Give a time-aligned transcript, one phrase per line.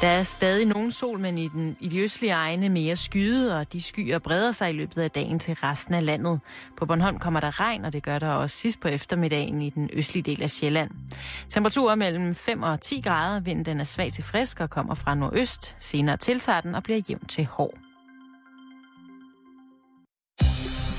[0.00, 3.72] Der er stadig nogen sol, men i, den, i de østlige egne mere skyde, og
[3.72, 6.40] de skyer breder sig i løbet af dagen til resten af landet.
[6.78, 9.90] På Bornholm kommer der regn, og det gør der også sidst på eftermiddagen i den
[9.92, 10.90] østlige del af Sjælland.
[11.48, 15.14] Temperaturer mellem 5 og 10 grader, vinden den er svag til frisk og kommer fra
[15.14, 15.76] nordøst.
[15.78, 17.78] Senere tiltager den og bliver jævn til hård.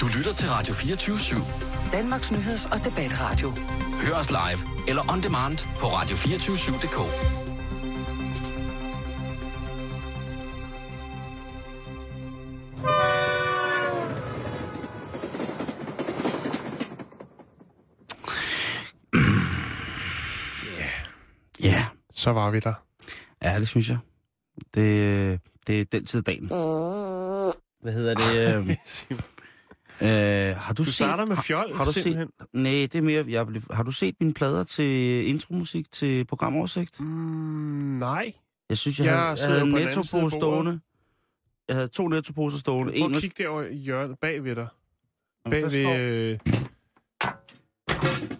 [0.02, 1.91] Du lytter til Radio 24 /7.
[1.91, 3.54] Danmarks nyheds- og debatradio.
[4.05, 7.50] Hør os live eller on demand på radio247.dk.
[21.63, 21.85] Ja,
[22.15, 22.73] Så var vi der.
[23.43, 23.97] ja, det synes jeg.
[24.73, 26.47] Det, det er den tid af dagen.
[27.81, 28.57] Hvad hedder det?
[28.57, 28.69] Øh,
[30.49, 30.93] øh, har du, Du set...
[30.95, 32.29] starter med fjol, har, har du set, simpelthen.
[32.53, 33.25] Nej, det er mere...
[33.27, 36.99] Jeg, har du set mine plader til intromusik til programoversigt?
[36.99, 37.05] Mm,
[37.99, 38.33] nej.
[38.69, 40.79] Jeg synes, jeg, Jeg havde, jeg havde en nettopose stående.
[41.72, 42.94] Jeg havde to nettoposer stående.
[43.00, 44.67] Prøv at kigge derovre i hjørnet bag ved dig.
[45.50, 46.39] Bag ved, øh,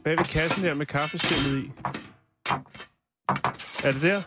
[0.04, 1.72] bag ved kassen der med kaffeskillet i.
[3.84, 4.20] Er det der?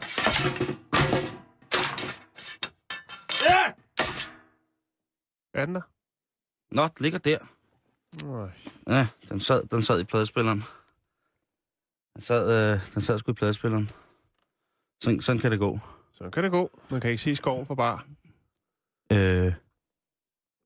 [3.48, 3.72] Ja!
[5.54, 5.80] Er den der?
[6.70, 7.38] Nå, det ligger der.
[8.24, 8.50] Nej.
[8.88, 10.62] Ja, den sad, den sad i pladespilleren.
[12.14, 13.90] Den sad, øh, den sad sgu i pladespilleren.
[15.00, 15.78] Sådan, sådan kan det gå.
[16.12, 16.80] Så kan det gå.
[16.90, 18.00] Man kan ikke se skoven for bare.
[19.12, 19.52] Øh,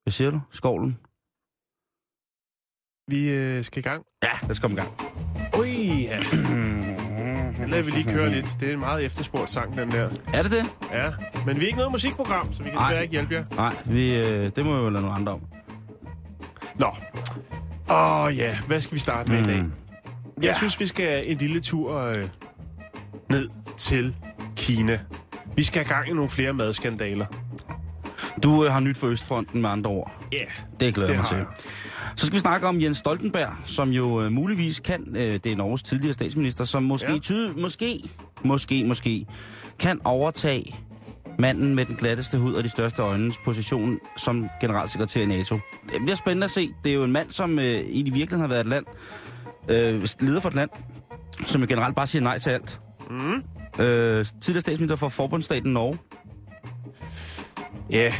[0.03, 0.41] hvad siger du?
[0.51, 0.99] Skovlen?
[3.11, 4.05] Vi øh, skal i gang.
[4.23, 4.91] Ja, lad os komme i gang.
[5.59, 6.19] Ui, ja.
[7.59, 8.57] Den lader vi lige køre lidt.
[8.61, 10.11] Det er en meget efterspurgt sang, den der.
[10.35, 10.65] Er det det?
[10.93, 11.13] Ja,
[11.47, 13.45] men vi er ikke noget musikprogram, så vi kan desværre ikke hjælpe jer.
[13.57, 15.41] Nej, vi, øh, det må vi jo lade nogle andre om.
[16.79, 16.87] Nå.
[17.91, 19.49] Åh oh, ja, hvad skal vi starte med mm.
[19.51, 19.63] i dag?
[19.63, 19.73] Mm.
[20.37, 20.55] Jeg Ja.
[20.57, 22.25] synes, vi skal en lille tur øh,
[23.31, 24.17] ned til
[24.57, 25.01] Kina.
[25.57, 27.27] Vi skal have gang i nogle flere madskandaler.
[28.43, 30.13] Du øh, har nyt for Østfronten med andre ord.
[30.33, 30.49] Ja, yeah,
[30.81, 31.37] Det glæder det mig til.
[31.37, 31.47] jeg.
[32.17, 35.57] Så skal vi snakke om Jens Stoltenberg, som jo øh, muligvis kan, øh, det er
[35.57, 37.19] Norges tidligere statsminister, som måske, ja.
[37.19, 38.01] tyde, måske,
[38.45, 39.27] måske, måske,
[39.79, 40.75] kan overtage
[41.39, 45.55] manden med den glatteste hud og de største øjnes position som generalsekretær i NATO.
[45.93, 46.71] Det bliver spændende at se.
[46.85, 48.85] Det er jo en mand, som øh, i virkeligheden har været et land,
[49.69, 50.71] øh, leder for et land,
[51.47, 52.81] som jo generelt bare siger nej til alt.
[53.11, 53.43] Mm.
[53.85, 55.99] Øh, tidligere statsminister for forbundsstaten Norge.
[57.91, 58.15] Ja,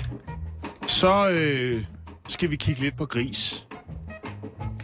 [0.87, 1.85] så øh,
[2.29, 3.67] skal vi kigge lidt på gris.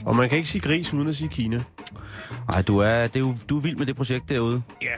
[0.04, 1.62] Og man kan ikke sige gris uden at sige Kina.
[2.50, 4.62] Nej, du er, det er jo, du er vild med det projekt derude.
[4.82, 4.88] Ja.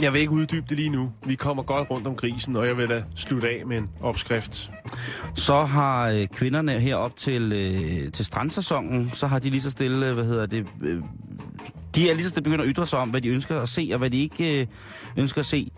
[0.00, 1.12] Jeg vil ikke uddybe det lige nu.
[1.26, 4.70] Vi kommer godt rundt om grisen, og jeg vil da slutte af med en opskrift.
[5.34, 10.06] Så har øh, kvinderne herop til, øh, til strandsæsonen, så har de lige så stille,
[10.06, 11.02] øh, hvad hedder det, øh,
[11.94, 13.88] de er lige så stille begyndt at ytre sig om, hvad de ønsker at se,
[13.92, 14.66] og hvad de ikke øh,
[15.16, 15.70] ønsker at se.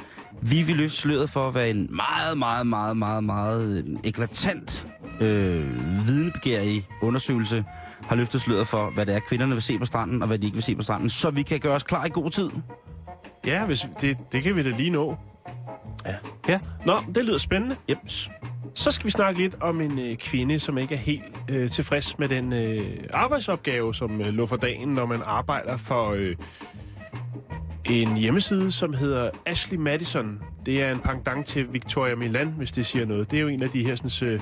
[0.43, 4.87] Vi vil løfte sløret for at være en meget, meget, meget, meget, meget øh, eklatant,
[5.21, 7.65] øh, videnbegærig undersøgelse,
[8.03, 10.47] har løftet sløret for, hvad det er, kvinderne vil se på stranden, og hvad de
[10.47, 12.51] ikke vil se på stranden, så vi kan gøre os klar i god tid.
[13.47, 15.17] Ja, hvis det, det kan vi da lige nå.
[16.07, 16.15] Ja.
[16.49, 17.77] Ja, nå, det lyder spændende.
[17.91, 18.31] Jeps.
[18.75, 22.19] Så skal vi snakke lidt om en øh, kvinde, som ikke er helt øh, tilfreds
[22.19, 22.81] med den øh,
[23.13, 26.37] arbejdsopgave, som øh, lå for dagen, når man arbejder for øh,
[27.91, 30.39] en hjemmeside, som hedder Ashley Madison.
[30.67, 33.31] Det er en pendant til Victoria Milan, hvis det siger noget.
[33.31, 34.41] Det er jo en af de her sådan, øh,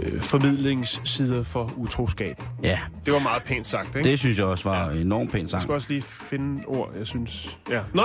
[0.00, 2.42] øh, formidlingssider for utroskab.
[2.62, 4.10] Ja, Det var meget pænt sagt, ikke?
[4.10, 5.62] det synes jeg også var enormt pænt Jeg sagt.
[5.62, 7.58] skal også lige finde ord, jeg synes...
[7.70, 7.80] Ja.
[7.94, 8.02] Nå,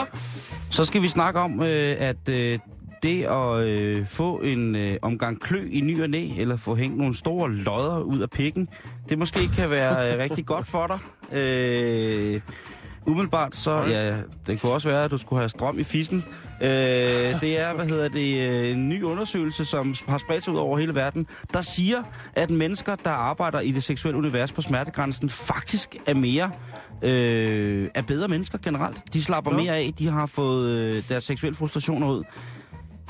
[0.69, 2.59] Så skal vi snakke om, øh, at øh,
[3.03, 6.97] det at øh, få en øh, omgang klø i ny og næ, eller få hængt
[6.97, 8.67] nogle store lodder ud af pikken,
[9.09, 10.99] det måske kan være øh, rigtig godt for dig.
[11.37, 12.41] Øh,
[13.05, 14.17] umiddelbart så, ja,
[14.47, 16.25] det kunne også være, at du skulle have strøm i fissen.
[16.61, 16.69] Øh,
[17.41, 20.77] det er, hvad hedder det, øh, en ny undersøgelse, som har spredt sig ud over
[20.77, 25.95] hele verden, der siger, at mennesker, der arbejder i det seksuelle univers på smertegrænsen, faktisk
[26.05, 26.51] er mere
[27.01, 29.13] øh, er bedre mennesker generelt.
[29.13, 32.23] De slapper mere af, de har fået øh, deres seksuelle frustrationer ud.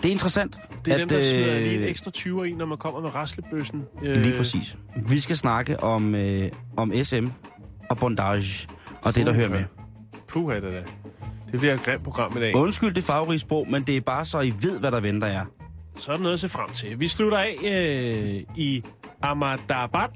[0.02, 0.58] Det er interessant.
[0.86, 3.02] det er at, dem, der smider lige en øh, ekstra 20'er i, når man kommer
[3.02, 3.84] med raslebøssen.
[4.02, 4.78] Lige præcis.
[5.10, 7.28] Vi skal snakke om, øh, om SM
[7.90, 8.68] og bondage,
[9.02, 9.64] og det, der hører med.
[10.30, 10.84] Puh, det da.
[11.52, 12.56] Det bliver et grimt program i dag.
[12.56, 15.46] Undskyld det farverige sprog, men det er bare så, I ved, hvad der venter jer.
[15.96, 17.00] Så er der noget at se frem til.
[17.00, 18.84] Vi slutter af øh, i
[19.22, 20.10] Ahmedabad.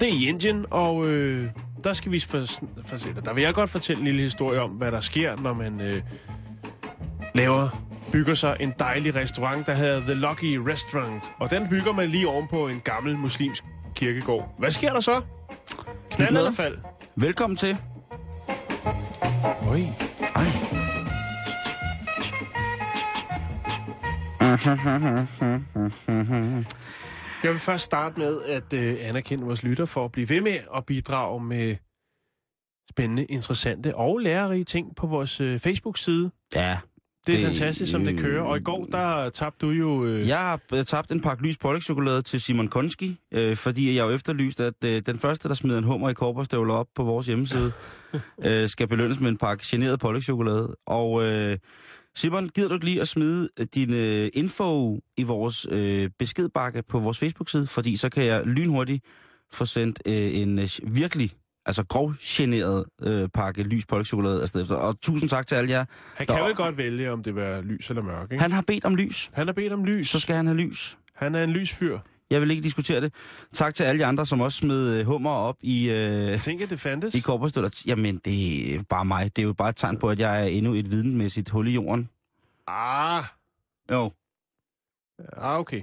[0.00, 1.46] Det er i Indien, og øh,
[1.84, 2.44] der skal vi for,
[2.86, 5.80] for, Der vil jeg godt fortælle en lille historie om, hvad der sker, når man
[5.80, 6.02] øh,
[7.34, 7.68] laver
[8.12, 11.22] bygger sig en dejlig restaurant, der hedder The Lucky Restaurant.
[11.38, 13.64] Og den bygger man lige oven på en gammel muslimsk
[13.94, 14.54] kirkegård.
[14.58, 15.22] Hvad sker der så?
[16.10, 16.78] Knald eller fald?
[17.16, 17.76] Velkommen til.
[19.70, 19.80] Oj.
[20.34, 20.48] Ej.
[27.42, 30.58] Jeg vil først starte med at øh, anerkende vores lytter for at blive ved med
[30.76, 31.76] at bidrage med
[32.90, 36.30] spændende, interessante og lærerige ting på vores øh, Facebook-side.
[36.54, 36.78] Ja,
[37.28, 38.42] det er fantastisk, som det kører.
[38.42, 40.04] Og i går, der tabte du jo...
[40.04, 44.04] Øh, Jeg har øh, tabt en pakke lys pålægtschokolade til Simon Konski, øh, fordi jeg
[44.04, 47.26] jo efterlyst, at øh, den første, der smider en hummer i korperstøvler op på vores
[47.26, 47.72] hjemmeside,
[48.44, 50.76] øh, skal belønnes med en pakke generet pålægtschokolade.
[50.86, 51.58] Og øh,
[52.16, 56.82] Simon, gider du ikke lige at smide øh, din øh, info i vores øh, beskedbakke
[56.82, 59.04] på vores Facebook-side, fordi så kan jeg lynhurtigt
[59.52, 61.30] få sendt øh, en øh, virkelig
[61.68, 64.74] altså grov generet øh, pakke lys pålægtschokolade afsted efter.
[64.74, 65.84] Og tusind tak til alle jer.
[66.16, 68.42] han kan der- vel godt vælge, om det være lys eller mørk, ikke?
[68.42, 70.08] Han har bedt om lys, Han har bedt om lys.
[70.08, 70.98] så skal han have lys.
[71.14, 71.98] Han er en lysfyr.
[72.30, 73.12] Jeg vil ikke diskutere det.
[73.52, 75.96] Tak til alle de andre, som også smed øh, hummer op i, øh,
[76.30, 77.14] Jeg tænker, det fandtes.
[77.14, 77.82] i korperstøtter.
[77.86, 79.36] Jamen, det er bare mig.
[79.36, 81.70] Det er jo bare et tegn på, at jeg er endnu et videnmæssigt hul i
[81.70, 82.08] jorden.
[82.66, 83.24] Ah,
[83.90, 84.10] Jo.
[85.36, 85.82] ah, okay.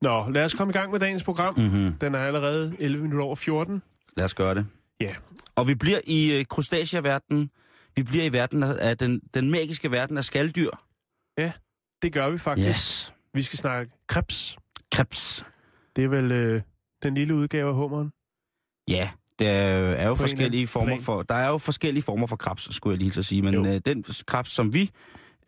[0.00, 1.54] Nå, lad os komme i gang med dagens program.
[1.58, 1.92] Mm-hmm.
[1.92, 3.82] Den er allerede 11 minutter over 14.
[4.16, 4.66] Lad os gøre det.
[5.00, 5.14] Ja.
[5.56, 7.50] Og vi bliver i øh, krustacea-verdenen.
[7.96, 10.70] Vi bliver i verden af, af den, den magiske verden af skalddyr.
[12.02, 12.68] Det gør vi faktisk.
[12.68, 13.14] Yes.
[13.34, 14.58] Vi skal snakke krebs.
[14.92, 15.44] Krebs.
[15.96, 16.62] Det er vel øh,
[17.02, 18.12] den lille udgave af hummeren.
[18.88, 21.02] Ja, der er jo, På forskellige former plan.
[21.02, 21.22] for...
[21.22, 23.42] Der er jo forskellige former for krebs, skulle jeg lige til at sige.
[23.42, 23.66] Men Jo.
[23.66, 24.90] øh, den krebs, som vi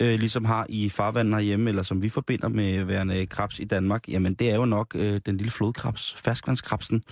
[0.00, 4.08] øh, ligesom har i farvandet herhjemme, eller som vi forbinder med værende krebs i Danmark,
[4.08, 7.02] jamen det er jo nok øh, den lille flodkrebs, ferskvandskrebsen,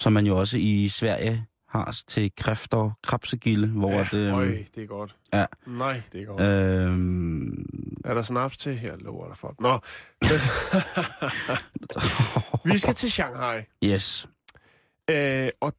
[0.00, 4.46] som man jo også i Sverige har til kræfter, krebsegilde, hvor ja, at, øh, øj,
[4.74, 5.16] det er godt.
[5.32, 5.46] ja.
[5.66, 6.40] Nej, det er godt.
[6.40, 8.78] øh, Er der snaps til?
[8.78, 9.54] Her lover der for.
[9.60, 9.78] Nå.
[12.72, 13.62] vi skal til Shanghai.
[13.84, 14.28] yes.
[15.10, 15.72] Øh, og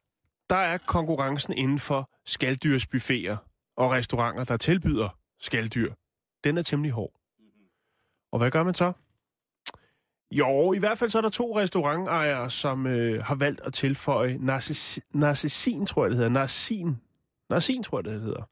[0.50, 3.36] der er konkurrencen inden for skalddyrsbuffeter
[3.76, 5.92] og restauranter, der tilbyder skalddyr.
[6.44, 7.12] Den er temmelig hård.
[8.32, 8.92] Og hvad gør man så?
[10.32, 14.38] Jo, i hvert fald så er der to restaurantejere, som øh, har valgt at tilføje
[14.40, 16.30] narcis- narcissin, tror jeg det hedder.
[16.30, 16.96] Narcin.
[17.50, 18.48] Narcin, tror jeg det hedder.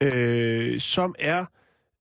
[0.00, 1.44] Øh, som er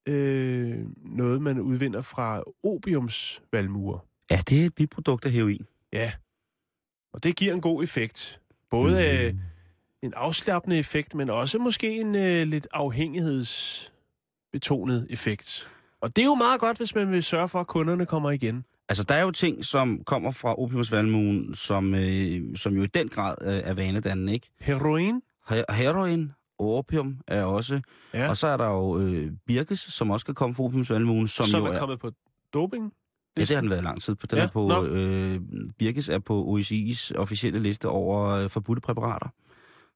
[0.06, 4.00] øh, noget, man udvinder fra opiumsvalmuer.
[4.32, 5.66] Ja, det er et biprodukt af heroin.
[5.94, 6.12] Ja.
[7.14, 8.42] Og det giver en god effekt.
[8.70, 9.34] Både øh,
[10.02, 15.72] en afslappende effekt, men også måske en øh, lidt afhængighedsbetonet effekt.
[16.02, 18.66] Og det er jo meget godt, hvis man vil sørge for, at kunderne kommer igen.
[18.90, 23.10] Altså, der er jo ting, som kommer fra opiumsvalmuen, som, øh, som jo i den
[23.10, 24.50] grad øh, er vanedannende, ikke?
[24.60, 25.22] Heroin?
[25.52, 27.82] He- heroin, opium er også.
[28.14, 28.30] Ja.
[28.30, 31.62] Og så er der jo øh, birkes, som også kan komme fra opiumsvalmuen, som, som
[31.62, 31.80] jo er er...
[31.80, 32.12] kommet på
[32.54, 32.94] doping?
[33.38, 34.28] Ja, det har den været lang tid på.
[34.28, 35.40] Den Ja, er på, øh,
[35.80, 39.28] birkes er på OECI's officielle liste over øh, forbudte præparater.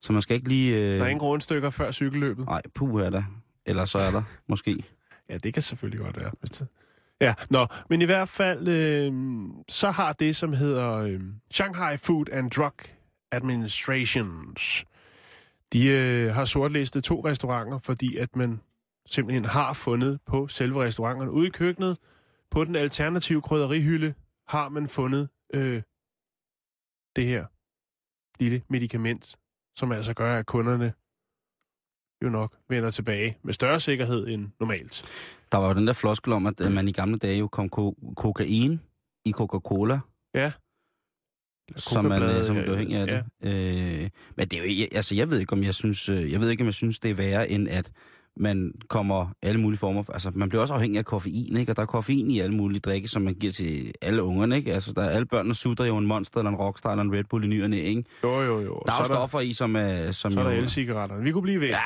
[0.01, 0.75] Så man skal ikke lige...
[0.77, 0.97] Øh...
[0.97, 2.45] Der er ingen grundstykker før cykelløbet.
[2.45, 3.23] Nej, puh er der.
[3.65, 4.83] Eller så er der, måske.
[5.29, 6.31] Ja, det kan selvfølgelig godt være.
[6.39, 6.67] Hvis det...
[7.23, 9.13] Ja, nå, men i hvert fald, øh,
[9.69, 11.21] så har det, som hedder øh,
[11.51, 12.73] Shanghai Food and Drug
[13.31, 14.85] Administrations,
[15.73, 18.61] de øh, har sortlistet to restauranter, fordi at man
[19.05, 21.31] simpelthen har fundet på selve restauranterne.
[21.31, 21.97] Ude i køkkenet,
[22.51, 24.13] på den alternative krydderihylde,
[24.47, 25.81] har man fundet øh,
[27.15, 27.45] det her
[28.39, 29.35] lille medicament,
[29.75, 30.93] som altså gør, at kunderne
[32.23, 35.03] jo nok vender tilbage med større sikkerhed end normalt.
[35.51, 37.97] Der var jo den der floskel om, at man i gamle dage jo kom ko-
[38.17, 38.81] kokain
[39.25, 39.99] i Coca-Cola,
[40.35, 40.51] Ja.
[41.75, 43.21] som man som ja, blev afhængig af ja.
[43.43, 44.03] det.
[44.03, 46.49] Øh, men det er jo altså jeg ved ikke, om jeg synes, øh, jeg ved
[46.49, 47.91] ikke, om jeg synes, det er værre, end at
[48.37, 51.71] man kommer alle mulige former for, altså man bliver også afhængig af koffein, ikke?
[51.71, 54.73] Og der er koffein i alle mulige drikke, som man giver til alle ungerne, ikke?
[54.73, 57.23] Altså der er alle børnene sutter jo en Monster, eller en Rockstar, eller en Red
[57.23, 58.03] Bull i ny og næ, ikke?
[58.23, 58.81] Jo, jo, jo.
[58.85, 60.11] Der er jo stoffer i, som er...
[60.11, 61.23] Som Så er jo, der el-cigaretterne.
[61.23, 61.67] Vi kunne blive ved.
[61.67, 61.77] Ja,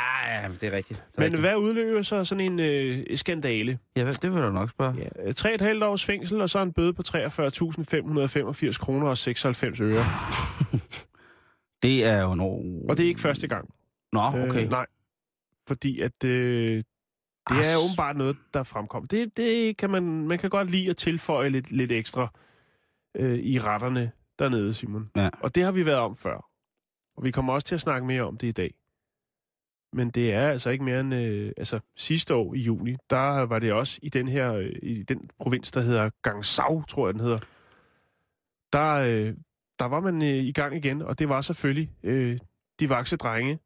[0.44, 1.00] Ja, det er rigtigt.
[1.00, 1.42] Det er Men rigtigt.
[1.42, 3.80] hvad udløber så sådan en øh, skandale?
[3.96, 5.10] Ja, det vil du nok spørge.
[5.26, 9.80] Ja, tre et halvt års fængsel, og så en bøde på 43.585 kroner og 96
[9.80, 10.04] øre.
[11.84, 12.42] Det er jo en.
[12.90, 13.70] Og det er ikke første gang.
[14.14, 14.64] Nå, okay.
[14.64, 14.86] Øh, nej.
[15.68, 16.84] Fordi at øh,
[17.50, 19.08] det er åbenbart noget, der fremkom.
[19.08, 22.34] Det, det kan man, man kan godt lide at tilføje lidt, lidt ekstra
[23.16, 25.12] øh, i retterne dernede, Simon.
[25.16, 25.30] Ja.
[25.42, 26.50] Og det har vi været om før.
[27.18, 28.74] Og vi kommer også til at snakke mere om det i dag.
[29.94, 31.14] Men det er altså ikke mere end...
[31.16, 34.54] Øh, altså sidste år i juni, der var det også i den her...
[34.54, 37.40] Øh, I den provins, der hedder Gangsau, tror jeg den hedder.
[38.74, 39.34] Der, øh,
[39.80, 42.40] der var man øh, i gang igen, og det var selvfølgelig øh,
[42.80, 43.60] de vakse drenge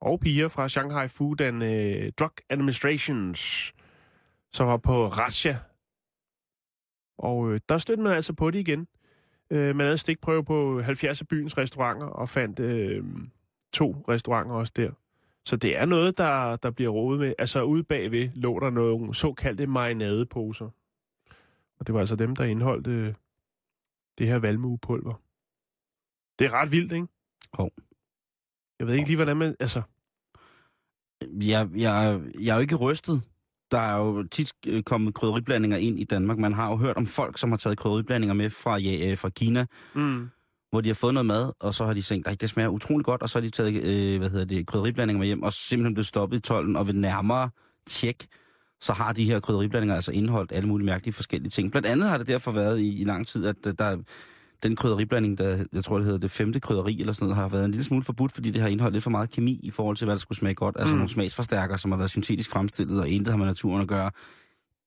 [0.00, 3.72] og piger fra Shanghai Food and øh, Drug Administrations,
[4.52, 5.58] som var på Russia.
[7.18, 8.88] Og øh, der stødte man altså på det igen.
[9.50, 13.04] Øh, man havde stikprøve på 70 af byens restauranter og fandt øh,
[13.72, 14.90] to restauranter også der.
[15.46, 17.34] Så det er noget, der, der bliver rodet med.
[17.38, 20.70] Altså ude bagved lå der nogle såkaldte marinadeposer.
[21.78, 23.14] Og det var altså dem, der indeholdt øh,
[24.18, 25.14] det her valmuepulver.
[26.38, 27.06] Det er ret vildt, ikke?
[27.58, 27.70] Jo.
[28.78, 29.54] Jeg ved ikke lige, hvordan man...
[29.60, 29.82] Altså,
[31.22, 33.22] Jeg, jeg, jeg er jo ikke rystet.
[33.70, 36.38] Der er jo tit øh, kommet krydderiblandinger ind i Danmark.
[36.38, 39.28] Man har jo hørt om folk, som har taget krydderiblandinger med fra, ja, øh, fra
[39.28, 40.28] Kina, mm,
[40.70, 43.04] hvor de har fået noget mad, og så har de tænkt, at det smager utrolig
[43.04, 45.94] godt, og så har de taget øh, hvad hedder det, krydderiblandinger med hjem, og simpelthen
[45.94, 47.50] blevet stoppet i tolden, og ved nærmere
[47.86, 48.26] tjek,
[48.80, 51.70] så har de her krydderiblandinger altså indeholdt alle mulige mærkelige forskellige ting.
[51.70, 53.96] Blandt andet har det derfor været i, i lang tid, at øh, der
[54.62, 57.64] den krydderiblanding, der, jeg tror, det hedder det femte krydderi eller sådan noget, har været
[57.64, 60.04] en lille smule forbudt, fordi det har indeholdt lidt for meget kemi i forhold til,
[60.04, 60.76] hvad der skulle smage godt.
[60.78, 60.98] Altså Mm.
[60.98, 64.10] nogle smagsforstærkere, som har været syntetisk fremstillet, og intet har med naturen at gøre.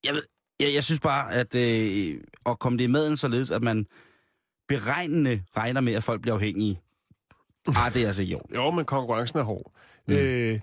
[0.05, 0.21] Jeg, ved,
[0.59, 3.85] jeg, jeg synes bare, at øh, at komme det i maden således, at man
[4.67, 6.81] beregnende regner med, at folk bliver afhængige.
[7.67, 8.41] Ah, det er altså jo.
[8.55, 9.71] jo, men konkurrencen er hård.
[10.07, 10.13] Mm.
[10.13, 10.19] Mm.
[10.19, 10.59] Øh,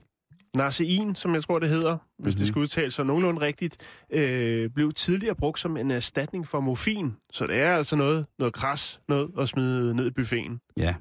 [0.54, 2.38] Narcein, som jeg tror, det hedder, hvis Mhm.
[2.38, 3.76] det skal udtales så nogenlunde rigtigt,
[4.12, 7.12] øh, blev tidligere brugt som en erstatning for morfin.
[7.32, 10.60] Så det er altså noget, noget kras, noget at smide ned i buffeten.
[10.76, 10.94] Ja.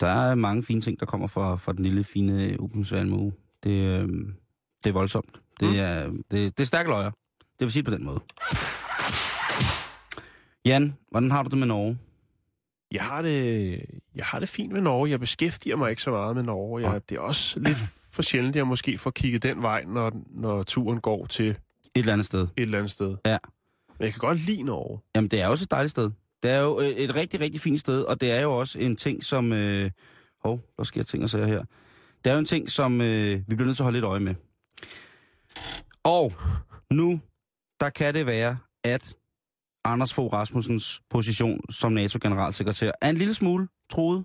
[0.00, 3.32] Der er mange fine ting, der kommer fra, fra den lille, fine åbensvalmue.
[3.62, 4.08] Det, øh,
[4.84, 5.40] det er voldsomt.
[5.60, 5.74] Det, Mm.
[5.78, 7.10] er, det, det er stærke løjer.
[7.40, 8.20] Det vil sige på den måde.
[10.64, 11.98] Jan, hvordan har du det med Norge?
[12.92, 13.70] Jeg har det,
[14.16, 15.10] jeg har det fint med Norge.
[15.10, 16.90] Jeg beskæftiger mig ikke så meget med Norge.
[16.90, 17.78] Jeg, det er også lidt
[18.14, 21.58] for sjældent, jeg måske får kigget den vej, når, når turen går til et Et
[21.94, 22.48] eller andet sted.
[22.56, 23.16] eller andet sted.
[23.26, 23.38] Ja.
[23.98, 25.00] Men jeg kan godt lide Norge.
[25.16, 26.10] Jamen, det er også et dejligt sted.
[26.42, 28.96] Det er jo et, et rigtig, rigtig fint sted, og det er jo også en
[28.96, 29.52] ting, som...
[29.52, 29.90] Øh,
[30.44, 31.64] hov, der sker ting og sager her.
[32.24, 34.20] Det er jo en ting, som øh, vi bliver nødt til at holde lidt øje
[34.20, 34.34] med.
[36.04, 36.32] Og
[36.90, 37.20] nu,
[37.80, 39.14] der kan det være, at
[39.84, 44.24] Anders Fogh Rasmussens position som NATO-generalsekretær er en lille smule troet.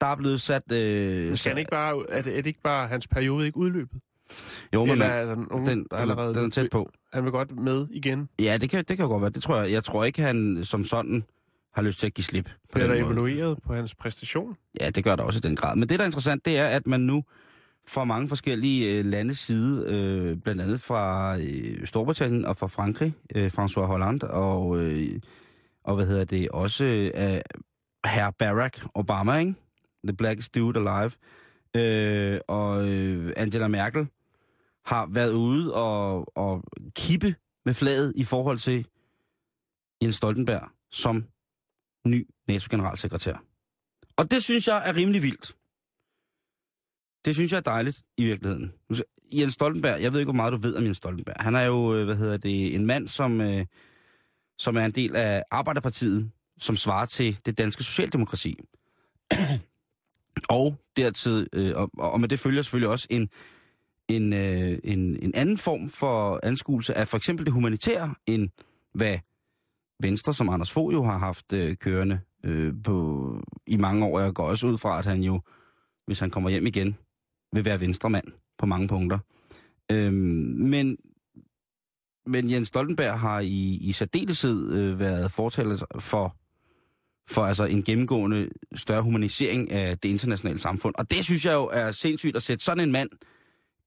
[0.00, 0.72] Der er blevet sat...
[0.72, 4.00] Øh, Skal han ikke bare, er, det, er det ikke bare hans periode ikke udløbet?
[4.74, 6.34] jo, men Eller er der nogen, den, der den, allerede...
[6.34, 6.90] den er tæt på.
[7.12, 8.28] Han vil godt med igen.
[8.40, 9.30] Ja, det kan, det kan godt være.
[9.30, 9.72] Det tror jeg.
[9.72, 11.24] Jeg tror ikke, han som sådan
[11.74, 12.44] har lyst til at give slip.
[12.44, 13.14] På Bliver den der måde.
[13.14, 14.56] evalueret på hans præstation?
[14.80, 15.76] Ja, det gør der også i den grad.
[15.76, 17.24] Men det, der er interessant, det er, at man nu
[17.88, 23.14] fra mange forskellige øh, landes side, øh, blandt andet fra øh, Storbritannien og fra Frankrig,
[23.34, 25.20] øh, François Hollande, og, øh,
[25.84, 27.40] og hvad hedder det, også øh,
[28.06, 29.54] herr Barack Obama, ikke?
[30.04, 31.10] The blackest dude alive,
[31.76, 34.08] øh, og øh, Angela Merkel
[34.84, 36.64] har været ude og, og
[36.96, 38.86] kippe med flaget i forhold til
[40.02, 41.24] Jens Stoltenberg som
[42.06, 43.44] ny NATO-generalsekretær.
[44.16, 45.56] Og det synes jeg er rimelig vildt.
[47.24, 48.72] Det synes jeg er dejligt i virkeligheden.
[49.32, 51.36] Jens Stoltenberg, jeg ved ikke, hvor meget du ved om Jens Stoltenberg.
[51.40, 53.66] Han er jo, øh, hvad hedder det, en mand, som, øh,
[54.58, 58.58] som er en del af Arbejderpartiet, som svarer til det danske socialdemokrati
[60.48, 63.28] og dertil, øh, og, og med det følger selvfølgelig også en,
[64.08, 68.48] en, øh, en, en anden form for anskuelse af for eksempel det humanitære, end
[68.94, 69.18] hvad
[70.02, 74.20] Venstre, som Anders Fogh jo har haft øh, kørende øh, på, i mange år.
[74.20, 75.40] Jeg går også ud fra, at han jo,
[76.06, 76.96] hvis han kommer hjem igen,
[77.52, 78.24] vil være venstremand
[78.58, 79.18] på mange punkter.
[79.92, 80.96] Øh, men,
[82.26, 86.36] men Jens Stoltenberg har i, i særdeleshed øh, været fortaler for,
[87.30, 90.94] for altså en gennemgående større humanisering af det internationale samfund.
[90.98, 93.10] Og det synes jeg jo er sindssygt at sætte sådan en mand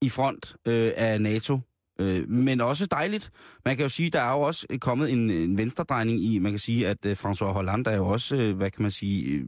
[0.02, 1.60] i front øh, af NATO.
[2.00, 3.32] Øh, men også dejligt.
[3.66, 6.60] Man kan jo sige, der er jo også kommet en, en venstredrejning i, man kan
[6.60, 9.44] sige, at øh, François Hollande er jo også, øh, hvad kan man sige, øh,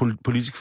[0.00, 0.54] pol- politisk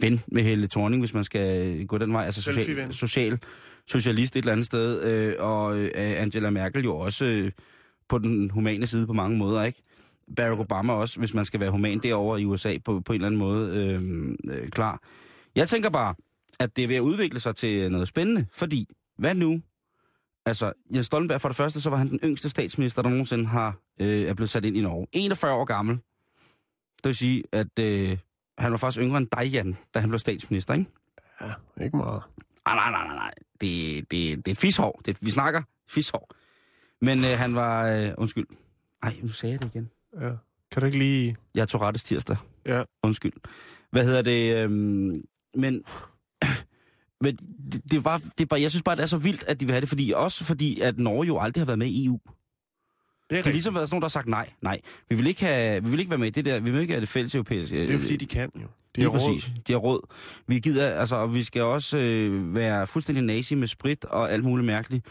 [0.00, 2.24] ven med Helle Thorning, hvis man skal gå den vej.
[2.24, 3.38] Altså social, social,
[3.86, 5.02] socialist et eller andet sted.
[5.02, 7.52] Øh, og øh, Angela Merkel jo også øh,
[8.08, 9.82] på den humane side på mange måder, ikke?
[10.36, 13.26] Barack Obama også, hvis man skal være human derovre i USA på, på en eller
[13.26, 15.00] anden måde, øh, øh, klar.
[15.54, 16.14] Jeg tænker bare,
[16.60, 19.62] at det er ved at udvikle sig til noget spændende, fordi hvad nu?
[20.46, 23.76] Altså, Jens Stoltenberg, for det første, så var han den yngste statsminister, der nogensinde har,
[24.00, 25.06] øh, er blevet sat ind i Norge.
[25.12, 25.96] 41 år gammel.
[26.96, 28.18] Det vil sige, at øh,
[28.58, 30.90] han var faktisk yngre end dig, Jan, da han blev statsminister, ikke?
[31.40, 32.22] Ja, ikke meget.
[32.66, 33.32] Ah, nej, nej, nej, nej.
[33.60, 35.00] Det, det, det er fishår.
[35.04, 36.30] Det, vi snakker fishår.
[37.00, 37.86] Men øh, han var...
[37.88, 38.46] Øh, undskyld.
[39.02, 39.90] Ej, nu sagde jeg det igen.
[40.20, 40.30] Ja.
[40.72, 41.36] Kan du ikke lige...
[41.54, 42.36] Jeg tog rettes tirsdag.
[42.66, 42.82] Ja.
[43.02, 43.32] Undskyld.
[43.90, 44.56] Hvad hedder det?
[44.56, 45.14] Øhm,
[45.56, 45.84] men
[47.22, 47.36] men
[47.72, 49.60] det, det, er bare, det er bare, jeg synes bare, det er så vildt, at
[49.60, 49.88] de vil have det.
[49.88, 52.18] Fordi, også fordi, at Norge jo aldrig har været med i EU.
[53.30, 54.80] Det er, Det har ligesom været sådan nogen, der har sagt nej, nej.
[55.08, 56.60] Vi vil ikke, have, vi vil ikke være med i det der.
[56.60, 57.86] Vi vil ikke have det fælles europæiske.
[57.86, 58.60] det er fordi, de kan jo.
[58.60, 59.12] Det De er råd.
[59.18, 59.50] præcis.
[59.66, 60.00] De har råd.
[60.46, 64.44] Vi gider, altså, og vi skal også øh, være fuldstændig nazi med sprit og alt
[64.44, 65.06] muligt mærkeligt.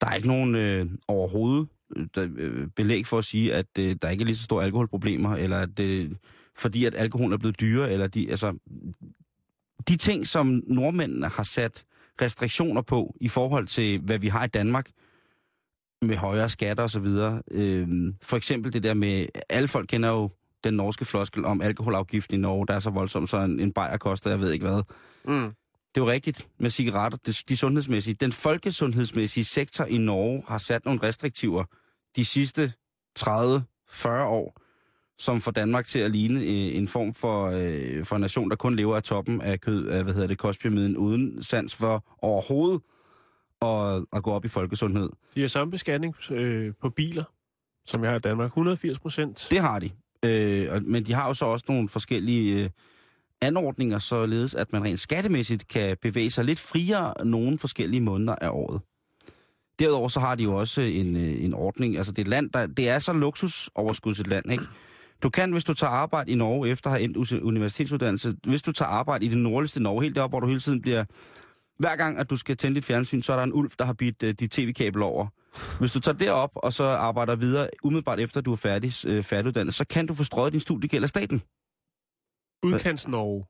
[0.00, 1.68] Der er ikke nogen øh, overhovedet
[2.14, 5.36] der, øh, belæg for at sige, at øh, der ikke er lige så store alkoholproblemer,
[5.36, 6.10] eller at øh,
[6.56, 8.58] fordi at alkohol er blevet dyrere, eller de, altså,
[9.88, 11.84] de ting, som nordmændene har sat
[12.20, 14.90] restriktioner på i forhold til, hvad vi har i Danmark,
[16.02, 17.42] med højere skatter og så videre.
[17.50, 17.88] Øh,
[18.22, 20.30] for eksempel det der med, alle folk kender jo
[20.64, 23.96] den norske floskel om alkoholafgift i Norge, der er så voldsomt, så en, en bajer
[23.96, 24.82] koster, jeg ved ikke hvad.
[25.24, 25.52] Mm.
[25.94, 28.14] Det er jo rigtigt med cigaretter, de, de sundhedsmæssige.
[28.14, 31.64] Den folkesundhedsmæssige sektor i Norge har sat nogle restriktiver
[32.16, 32.72] de sidste
[33.18, 34.60] 30-40 år,
[35.18, 38.56] som får Danmark til at ligne øh, en form for, øh, for en nation, der
[38.56, 42.80] kun lever af toppen af kød, af, hvad hedder det, kostpyramiden, uden sans for overhovedet
[43.62, 45.10] at, at gå op i folkesundhed.
[45.34, 47.24] De har samme beskatning øh, på biler,
[47.86, 48.46] som jeg har i Danmark.
[48.46, 49.46] 180 procent.
[49.50, 49.90] Det har de.
[50.24, 52.70] Øh, men de har jo så også nogle forskellige øh,
[53.46, 58.48] anordninger, således at man rent skattemæssigt kan bevæge sig lidt friere nogle forskellige måneder af
[58.48, 58.80] året.
[59.78, 62.50] Derudover så har de jo også en, øh, en ordning, altså det er et land,
[62.50, 64.64] der, det er så luksusoverskudset land, ikke?
[65.22, 68.72] Du kan, hvis du tager arbejde i Norge efter at have endt universitetsuddannelse, hvis du
[68.72, 71.04] tager arbejde i det nordligste Norge, helt deroppe, hvor du hele tiden bliver...
[71.78, 73.92] Hver gang, at du skal tænde dit fjernsyn, så er der en ulv, der har
[73.92, 75.26] bidt uh, dit tv-kabel over.
[75.78, 79.74] Hvis du tager derop og så arbejder videre, umiddelbart efter du er færdig, uh, færdiguddannet,
[79.74, 81.42] så kan du få strøget din studiegæld af staten.
[82.62, 83.44] Udkants Norge.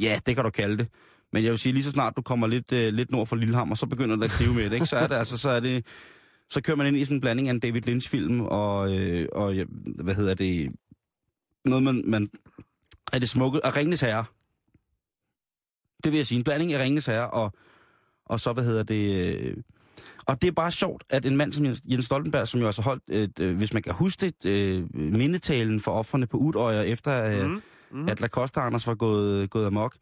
[0.00, 0.88] Ja, det kan du kalde det.
[1.32, 3.74] Men jeg vil sige, lige så snart du kommer lidt, øh, lidt nord for Lillehammer,
[3.74, 4.86] så begynder det at knive med det, ikke?
[4.86, 5.86] Så er det altså, så er det...
[6.48, 9.54] Så kører man ind i sådan en blanding af en David Lynch-film og, øh, og
[9.78, 10.72] hvad hedder det,
[11.64, 12.28] noget man, man
[13.12, 14.24] er det smukke, og Ringnes Herre.
[16.04, 17.52] Det vil jeg sige, en blanding af Ringnes Herre og,
[18.24, 19.56] og så, hvad hedder det, øh,
[20.26, 23.02] og det er bare sjovt, at en mand som Jens- Stoltenberg, som jo altså holdt,
[23.08, 27.50] et, øh, hvis man kan huske det, øh, mindetalen for offrene på Udøjer, efter øh,
[27.50, 27.62] Mm.
[27.92, 28.08] Mm.
[28.08, 29.96] at Lacoste Anders var gået, gået amok,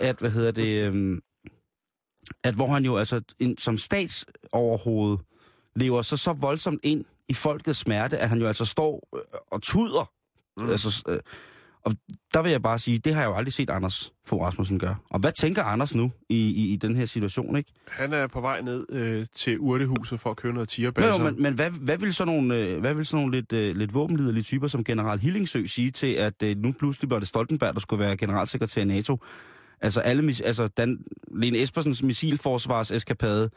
[0.00, 1.20] at, hvad hedder det, øhm,
[2.44, 5.18] at hvor han jo altså en, som statsoverhoved
[5.76, 9.62] lever så så voldsomt ind i folkets smerte, at han jo altså står øh, og
[9.62, 10.12] tuder.
[10.56, 10.70] Mm.
[10.70, 11.20] Altså, øh,
[11.84, 11.92] og
[12.34, 14.96] der vil jeg bare sige, det har jeg jo aldrig set Anders Fogh Rasmussen gøre.
[15.10, 17.72] Og hvad tænker Anders nu i, i, i den her situation, ikke?
[17.88, 21.20] Han er på vej ned øh, til urtehuset for at købe noget tierbalsam.
[21.20, 23.76] jo, men, men hvad, hvad vil sådan nogle, øh, hvad vil sådan nogle lidt, øh,
[23.76, 27.74] lidt våbenliderlige typer som general Hillingsø sige til, at øh, nu pludselig var det Stoltenberg,
[27.74, 29.18] der skulle være generalsekretær i NATO?
[29.80, 30.98] Altså, alle, altså Dan,
[31.32, 33.50] Lene Espersens missilforsvarseskapade,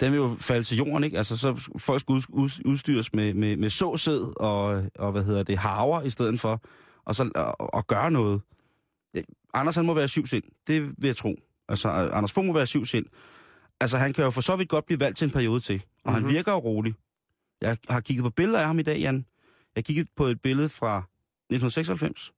[0.00, 1.18] den vil jo falde til jorden, ikke?
[1.18, 6.02] Altså, så folk ud, udstyres med, med, med såsæd og, og, hvad hedder det, haver
[6.02, 6.62] i stedet for,
[7.10, 8.42] og så og, og gøre noget.
[9.54, 10.42] Anders, han må være syvsind.
[10.66, 11.36] Det vil jeg tro.
[11.68, 13.06] Altså, Anders Fogh må være syvsind.
[13.80, 15.74] Altså, han kan jo for så vidt godt blive valgt til en periode til.
[15.74, 16.14] Og mm-hmm.
[16.14, 16.32] han Mhm.
[16.32, 16.94] virker jo rolig.
[17.60, 19.26] Jeg har kigget på billeder af ham i dag, Jan.
[19.76, 22.32] Jeg kiggede på et billede fra 1996,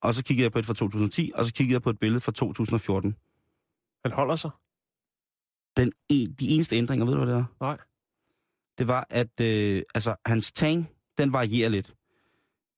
[0.00, 2.20] og så kiggede jeg på et fra 2010, og så kiggede jeg på et billede
[2.20, 3.16] fra 2014.
[4.04, 4.50] Han holder sig.
[5.76, 7.44] Den en, de eneste ændringer, ved du, hvad det er?
[7.60, 7.78] Nej.
[8.78, 11.94] Det var, at øh, altså, hans tang, den varierer lidt.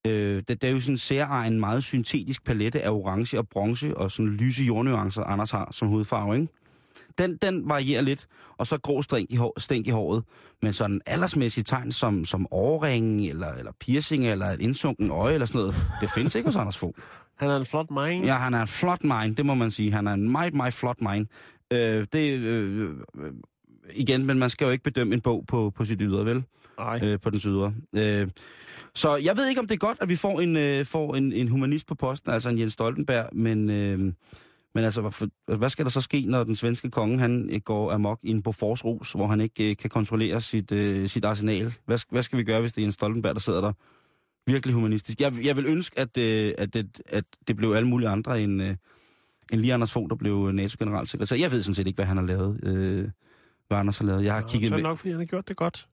[0.07, 3.97] Øh, det, det er jo sådan en særegen, meget syntetisk palette af orange og bronze
[3.97, 6.47] og sådan lyse jordnuancer, Anders har som hudfarve, ikke?
[7.17, 10.23] Den, den varierer lidt, og så grå stænk i, hår, stænk i håret.
[10.61, 15.45] Men sådan aldersmæssige tegn som, som årringen, eller, eller piercing, eller et indsunken øje, eller
[15.45, 16.93] sådan noget, det findes ikke hos Anders Fogh.
[17.39, 18.25] Han er en flot mind.
[18.25, 19.91] Ja, han er en flot mind, det må man sige.
[19.91, 21.27] Han er en meget, meget flot mind.
[21.71, 23.33] Øh, det, øh, øh,
[23.93, 26.43] igen, men man skal jo ikke bedømme en bog på, på sit ydre, vel?
[26.77, 26.99] Nej.
[27.03, 27.73] øh, på den ydre.
[27.93, 28.27] Øh,
[28.95, 31.33] så jeg ved ikke, om det er godt, at vi får en, øh, får en,
[31.33, 33.99] en humanist på posten, altså en Jens Stoltenberg, men, øh,
[34.75, 37.91] men altså, hvad, hvad skal der så ske, når den svenske konge, han øh, går
[37.91, 41.73] amok i en Bofors rus, hvor han ikke øh, kan kontrollere sit, øh, sit arsenal?
[41.85, 43.73] Hvad, hvad skal vi gøre, hvis det er Jens Stoltenberg, der sidder der?
[44.47, 45.21] Virkelig humanistisk.
[45.21, 48.61] Jeg, jeg vil ønske, at, øh, at, det, at det blev alle mulige andre end,
[48.63, 48.75] øh,
[49.53, 51.35] end lige Anders Fogh, der blev NATO-generalsekretær.
[51.35, 52.59] Jeg ved sådan set ikke, hvad han har lavet.
[52.63, 53.09] Øh,
[53.67, 54.23] hvad Anders har lavet.
[54.23, 54.89] Jeg har Nå, kigget så er det med.
[54.89, 55.87] nok, fordi han har gjort det godt.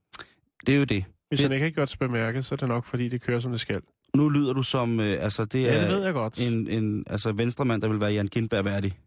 [0.67, 1.05] Det er jo det.
[1.29, 3.51] Hvis han ikke har gjort sig bemærket, så er det nok, fordi det kører, som
[3.51, 3.81] det skal.
[4.15, 6.41] Nu lyder du som, øh, altså det Ja, er det ved jeg godt.
[6.47, 8.99] en, en altså venstremand, der vil være Jan Kindberg værdig.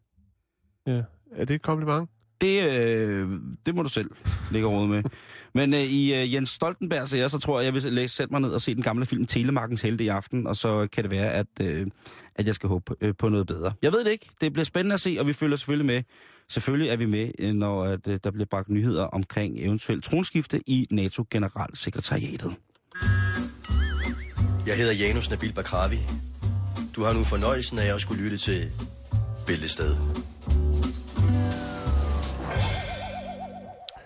[0.87, 1.01] Ja.
[1.35, 2.09] Er det et kompliment?
[2.41, 3.29] Det, øh,
[3.65, 4.11] det må du selv
[4.51, 5.03] lægge råd med.
[5.55, 8.33] Men øh, i øh, Jens Stoltenberg så jeg, så tror jeg, jeg vil læse, sætte
[8.33, 11.11] mig ned og se den gamle film Telemarkens Helte i aften, og så kan det
[11.11, 11.87] være, at, øh,
[12.35, 13.71] at jeg skal håbe øh, på noget bedre.
[13.81, 14.29] Jeg ved det ikke.
[14.41, 16.03] Det bliver spændende at se, og vi følger selvfølgelig med.
[16.49, 20.61] Selvfølgelig er vi med, øh, når at, øh, der bliver bragt nyheder omkring eventuelt tronskifte
[20.69, 22.55] i NATO-generalsekretariatet.
[24.67, 25.97] Jeg hedder Janus Nabil Bakravi.
[26.95, 28.71] Du har nu fornøjelsen af at skulle lytte til
[29.47, 29.97] Bæltestedet.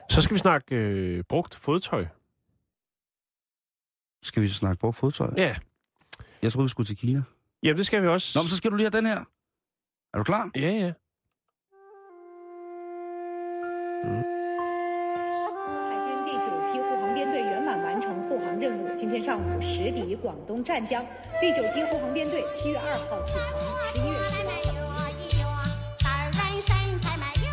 [0.10, 2.06] Så skal vi snakke øh, brugt fodtøj.
[4.23, 5.34] Skal vi så snakke på fodtøj?
[5.38, 5.56] Ja.
[6.41, 7.21] Jeg troede, vi skulle til Kina.
[7.63, 8.39] Jamen, det skal vi også.
[8.39, 9.19] Nå, men så skal du lige have den her.
[10.13, 10.50] Er du klar?
[10.56, 10.93] Ja, ja.
[14.03, 14.10] 海
[16.03, 21.03] 军第九批护航编队圆满完成护航任务，今天上午驶抵广东湛江。
[21.41, 23.41] 第九批护航编队七月二号启程，
[23.88, 24.86] 十一月十号返航。
[26.03, 26.31] 大人
[26.62, 26.69] 身
[27.01, 27.47] 材嘛，哟，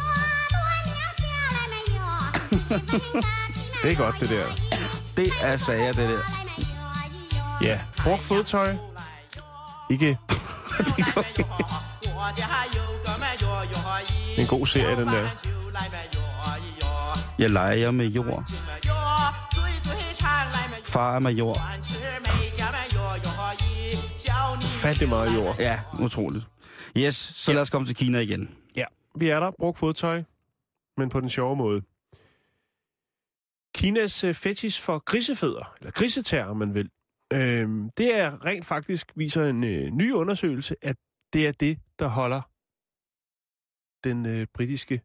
[0.53, 1.97] 多苗条来嘛哟。
[3.83, 4.47] Det er godt, det der.
[5.17, 6.23] Det er sager, det der.
[7.63, 8.77] Ja, brugt fodtøj.
[9.89, 10.19] Ikke
[14.37, 15.29] en god serie, den der.
[17.39, 18.45] Jeg leger med jord.
[20.85, 21.55] Far er major.
[24.83, 25.57] Fattig meget jord.
[25.59, 26.47] Ja, utroligt.
[26.97, 28.55] Yes, så lad os komme til Kina igen.
[28.77, 28.85] Ja,
[29.19, 29.51] vi er der.
[29.51, 30.23] Brugt fodtøj,
[30.97, 31.83] men på den sjove måde.
[33.75, 36.91] Kinas øh, fetish for grisefødder, eller grisetær, om man vil,
[37.33, 40.97] øhm, det er rent faktisk, viser en øh, ny undersøgelse, at
[41.33, 42.43] det er det, der holder
[44.05, 45.01] den øh, britiske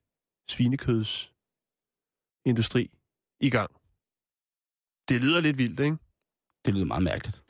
[2.43, 2.89] svinekødsindustri
[3.39, 3.71] i gang.
[5.09, 5.97] Det lyder lidt vildt, ikke?
[6.65, 7.43] Det lyder meget mærkeligt.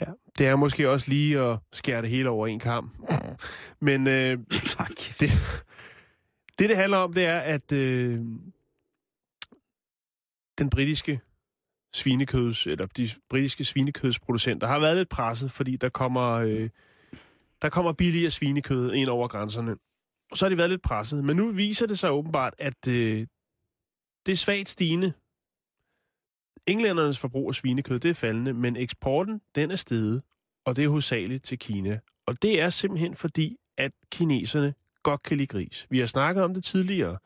[0.00, 0.06] Ja,
[0.38, 2.96] det er måske også lige at skære det hele over en kamp.
[3.80, 4.38] Men øh,
[5.20, 5.30] det,
[6.58, 8.20] det, det handler om, det er, at øh,
[10.58, 11.20] den britiske
[11.94, 16.68] svinekøds, eller de britiske svinekødsproducenter har været lidt presset, fordi der kommer, øh,
[17.62, 19.76] der kommer billigere svinekød ind over grænserne.
[20.34, 21.24] Så har de været lidt presset.
[21.24, 23.26] Men nu viser det sig åbenbart, at øh,
[24.26, 25.12] det er svagt stigende.
[26.66, 30.22] Englændernes forbrug af svinekød, det er faldende, men eksporten, den er steget,
[30.66, 32.00] og det er hovedsageligt til Kina.
[32.26, 35.86] Og det er simpelthen fordi, at kineserne godt kan lide gris.
[35.90, 37.18] Vi har snakket om det tidligere.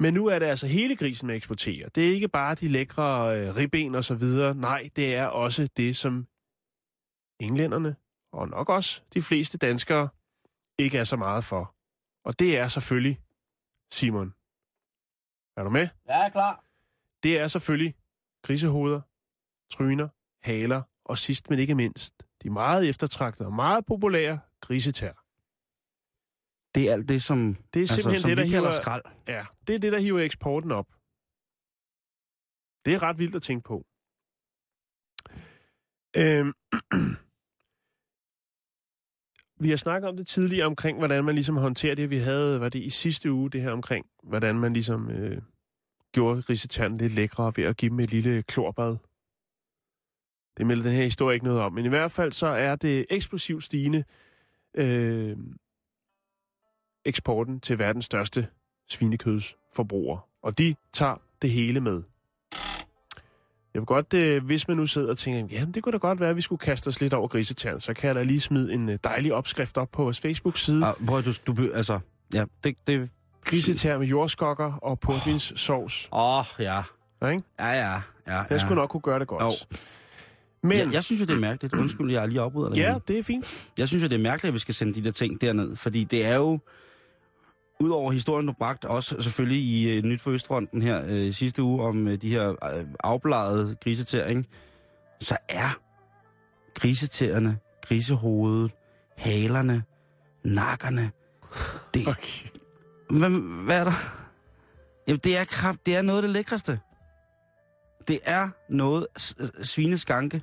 [0.00, 1.88] Men nu er det altså hele grisen, man eksporterer.
[1.88, 4.54] Det er ikke bare de lækre øh, ribben og så videre.
[4.54, 6.26] Nej, det er også det, som
[7.40, 7.96] englænderne,
[8.32, 10.08] og nok også de fleste danskere,
[10.78, 11.74] ikke er så meget for.
[12.24, 13.20] Og det er selvfølgelig,
[13.92, 14.37] Simon.
[15.58, 15.88] Er du med?
[16.06, 16.64] Jeg er klar.
[17.22, 17.94] Det er selvfølgelig
[18.42, 19.00] grisehoveder,
[19.70, 20.08] tryner,
[20.42, 25.12] haler og sidst men ikke mindst, de meget eftertragtede og meget populære grisetær.
[26.74, 28.82] Det er alt det, som, Det er simpelthen altså, som det, der vi kalder hiver-
[28.82, 29.02] skrald.
[29.28, 30.86] Ja, det er det, der hiver eksporten op.
[32.84, 33.76] Det er ret vildt at tænke på.
[36.16, 36.52] Øhm,
[39.60, 42.10] vi har snakket om det tidligere omkring, hvordan man ligesom håndterer det.
[42.10, 45.42] Vi havde, var det i sidste uge, det her omkring, hvordan man ligesom øh,
[46.12, 48.96] gjorde risetanden lidt lækre ved at give dem et lille klorbad.
[50.56, 51.72] Det melder den her historie ikke noget om.
[51.72, 54.04] Men i hvert fald så er det eksplosivt stigende
[54.74, 55.36] øh,
[57.04, 58.48] eksporten til verdens største
[58.88, 60.28] svinekødsforbruger.
[60.42, 62.02] Og de tager det hele med.
[63.74, 66.20] Jeg vil godt, øh, hvis man nu sidder og tænker, jamen det kunne da godt
[66.20, 68.72] være, at vi skulle kaste os lidt over grisetæren, så kan jeg da lige smide
[68.72, 70.86] en øh, dejlig opskrift op på vores Facebook-side.
[70.86, 71.98] Ah, prøv, du, du, altså,
[72.34, 73.10] ja, det, det...
[73.44, 76.08] Grisetær med jordskokker og portvinssovs.
[76.12, 76.82] Åh, oh, ja.
[77.22, 77.44] Ja, ikke?
[77.58, 77.92] Ja, ja,
[78.26, 78.36] ja.
[78.36, 78.58] Jeg ja.
[78.58, 79.42] skulle nok kunne gøre det godt.
[79.42, 79.76] Jo.
[80.62, 81.74] Men, Jeg, jeg synes jo, det er mærkeligt.
[81.74, 82.76] Undskyld, jeg lige afbryder dig.
[82.76, 83.70] ja, det er fint.
[83.78, 86.04] Jeg synes jo, det er mærkeligt, at vi skal sende de der ting derned, fordi
[86.04, 86.58] det er jo,
[87.80, 91.82] udover historien, du bragt, også selvfølgelig i uh, Nyt for Østfronten her uh, sidste uge
[91.82, 94.44] om uh, de her uh, afbladede grisetær, ikke?
[95.20, 95.78] så er
[96.74, 98.72] grisetæerne, grisehovedet,
[99.16, 99.82] halerne,
[100.44, 101.10] nakkerne,
[101.94, 102.48] det, Okay.
[103.10, 103.30] hvad,
[103.64, 103.92] hvad er der?
[105.08, 106.80] Jamen, det er, kraft, det er noget af det lækreste.
[108.08, 109.06] Det er noget
[109.62, 110.42] svineskanke.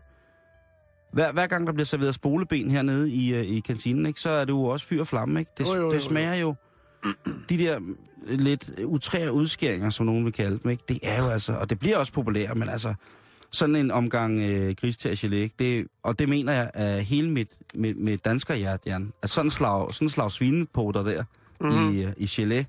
[1.14, 4.46] Hver, hver gang der bliver serveret spoleben hernede i, øh, i kantinen, ikke, så er
[4.46, 5.40] det jo også fyr og flamme.
[5.40, 5.52] Ikke?
[5.58, 6.56] Det, Jo, jo, jo, det smager jo
[7.50, 10.72] de der mm, lidt utrære udskæringer, som nogen vil kalde dem.
[10.72, 10.84] Ikke?
[10.90, 12.94] Det er jo altså, og det bliver også populært, men altså
[13.52, 15.56] sådan en omgang øh, gristergelé, ikke?
[15.60, 19.14] Det, og det mener jeg af hele mit, mit, mit danskerhjerte, Jan.
[19.22, 21.24] At sådan en slag, sådan slag svinepoter der
[21.60, 21.72] Mhm.
[21.72, 21.96] mm.
[21.96, 22.64] i, øh, i gelé,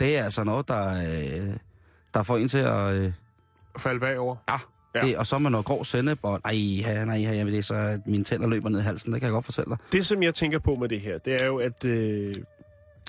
[0.00, 1.56] det er altså noget, der, øh,
[2.14, 2.94] der får en til at...
[2.94, 3.12] Øh,
[3.78, 4.36] Fald bagover.
[4.48, 4.56] Ja,
[4.94, 5.00] Ja.
[5.06, 7.74] det, og så med noget grov sennep, og nej, ja, nej, ja, det er så,
[7.74, 9.78] at mine tænder løber ned i halsen, det kan jeg godt fortælle dig.
[9.92, 12.34] Det, som jeg tænker på med det her, det er jo, at øh,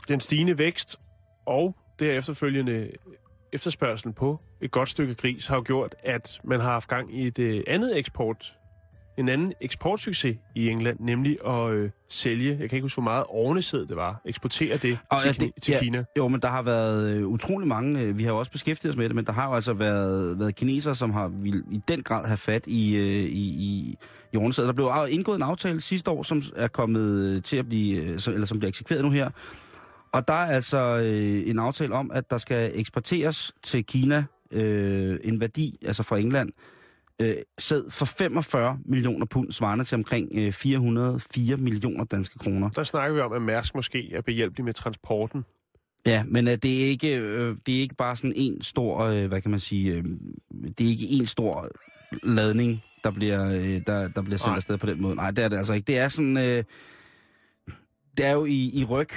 [0.07, 0.95] den stigende vækst
[1.45, 2.89] og det efterfølgende
[3.53, 7.27] efterspørgsel på et godt stykke gris har jo gjort, at man har haft gang i
[7.27, 8.53] et øh, andet eksport,
[9.17, 13.23] en anden eksportsucces i England, nemlig at øh, sælge, jeg kan ikke huske, hvor meget
[13.29, 15.79] ovnesæd det var, eksportere det Og til, ja, det- til ja.
[15.79, 16.03] Kina.
[16.17, 18.97] Jo, men der har været øh, utrolig mange, øh, vi har jo også beskæftiget os
[18.97, 22.03] med det, men der har jo altså været, været kinesere, som har vil, i den
[22.03, 23.97] grad have fat i, øh, i, i,
[24.33, 24.67] i ordensædet.
[24.67, 28.59] Der blev indgået en aftale sidste år, som er kommet til at blive, eller som
[28.59, 29.29] bliver eksekveret nu her.
[30.13, 35.19] Og der er altså øh, en aftale om, at der skal eksporteres til Kina øh,
[35.23, 36.49] en værdi, altså fra England,
[37.21, 42.69] øh, sæd for 45 millioner pund, svarende til omkring øh, 404 millioner danske kroner.
[42.69, 45.45] Der snakker vi om, at Mærsk måske er behjælpelig med transporten.
[46.05, 49.27] Ja, men øh, det, er ikke, øh, det er ikke bare sådan en stor, øh,
[49.27, 50.03] hvad kan man sige, øh,
[50.77, 51.69] det er ikke en stor
[52.23, 54.55] ladning, der bliver, øh, der, der bliver sendt Nej.
[54.55, 55.15] afsted på den måde.
[55.15, 55.85] Nej, det er det altså ikke.
[55.85, 56.63] Det er sådan, øh,
[58.17, 59.09] det er jo i, i ryg,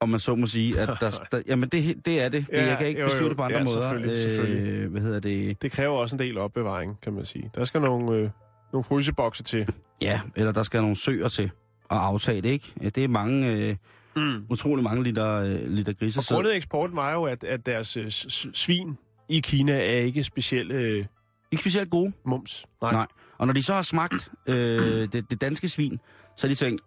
[0.00, 2.46] om man så må sige, at der, der jamen det, det er det.
[2.52, 3.28] Ja, jeg kan ikke jo, beskrive jo.
[3.28, 3.80] det på andre Ja, måder.
[3.82, 4.88] selvfølgelig, selvfølgelig.
[4.88, 5.62] hvad hedder det?
[5.62, 7.50] Det kræver også en del opbevaring, kan man sige.
[7.54, 8.30] Der skal nogle, øh,
[8.72, 9.68] nogle frysebokse til.
[10.00, 11.50] Ja, eller der skal nogle søer til at
[11.98, 12.72] aftage det, ikke?
[12.82, 13.76] Ja, Det er mange, øh,
[14.16, 14.46] mm.
[14.50, 16.34] utrolig mange liter, øh, liter Og grisesæd.
[16.36, 18.10] grundet eksporten var jo, at, at deres øh,
[18.54, 21.04] svin i Kina er ikke specielt øh,
[21.52, 22.12] Ikke specielt gode.
[22.26, 22.66] mums.
[22.82, 22.92] Nej.
[22.92, 23.06] Nej.
[23.38, 26.00] Og når de så har smagt øh, det, det danske svin,
[26.36, 26.82] så har de tænkt,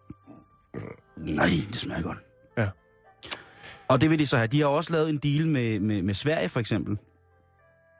[1.17, 2.17] nej, det smager godt.
[3.89, 4.47] Og det vil de så have.
[4.47, 6.97] De har også lavet en deal med, med, med Sverige, for eksempel.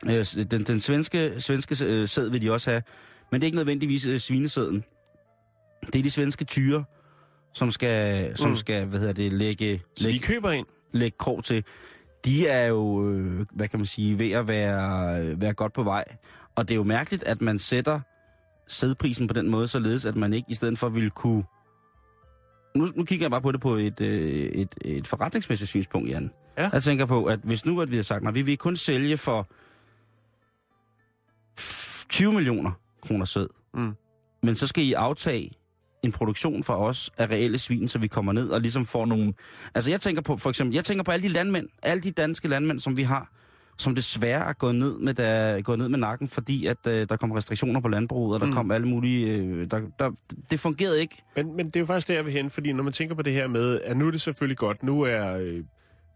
[0.06, 2.84] Øh, den, den svenske, svenske øh, sæd vil de også have.
[3.32, 4.84] Men det er ikke nødvendigvis øh, svinesæden.
[5.94, 6.84] Det er de svenske tyre,
[7.54, 8.56] som skal, som Mm.
[8.56, 10.66] skal hvad hedder det, lægge, Så de lægge, køber ind.
[10.94, 11.64] lægge krog til.
[12.26, 16.04] De er jo, øh, hvad kan man sige, ved at være, være godt på vej.
[16.56, 18.00] Og det er jo mærkeligt, at man sætter
[18.68, 21.44] sædprisen på den måde, således at man ikke i stedet for ville kunne...
[22.78, 26.32] Nu, nu kigger jeg bare på det på et, øh, et, et forretningsmæssigt synspunkt, Jan.
[26.58, 26.70] Ja.
[26.74, 29.18] Jeg tænker på, at hvis nu at vi har sagt, at vi vil kun sælge
[29.18, 29.48] for
[32.10, 33.94] 20 millioner kroner sæd, Mm.
[34.44, 35.52] men så skal I aftage
[36.04, 39.34] en produktion for os af reelle svin, så vi kommer ned og ligesom får nogle...
[39.76, 42.48] Altså jeg tænker på, for eksempel, jeg tænker på alle de landmænd, alle de danske
[42.48, 43.32] landmænd, som vi har,
[43.78, 47.16] som desværre er gået ned med, der, gået ned med nakken, fordi at øh, der
[47.18, 48.54] kom restriktioner på landbruget, og der Mm.
[48.54, 49.32] kom alle mulige...
[49.36, 50.12] Øh, der, der,
[50.52, 51.24] det fungerede ikke.
[51.36, 53.22] Men, men det er jo faktisk der, jeg vil hen, fordi når man tænker på
[53.22, 55.64] det her med, at nu er det selvfølgelig godt, nu er øh,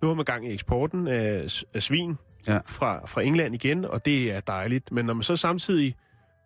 [0.01, 2.59] nu har man gang i eksporten af, af svin Ja.
[2.65, 4.91] fra, fra England igen, og det er dejligt.
[4.91, 5.95] Men når man så samtidig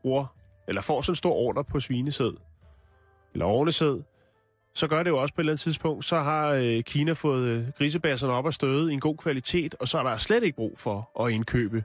[0.01, 0.25] bruger,
[0.67, 2.32] eller får sådan en stor ordre på svinesæd,
[3.34, 4.01] eller ornesæd,
[4.76, 7.48] så gør det jo også på et eller andet tidspunkt, så har øh, Kina fået
[7.48, 10.56] øh, grisebasserne op og støde i en god kvalitet, og så er der slet ikke
[10.56, 11.84] brug for at indkøbe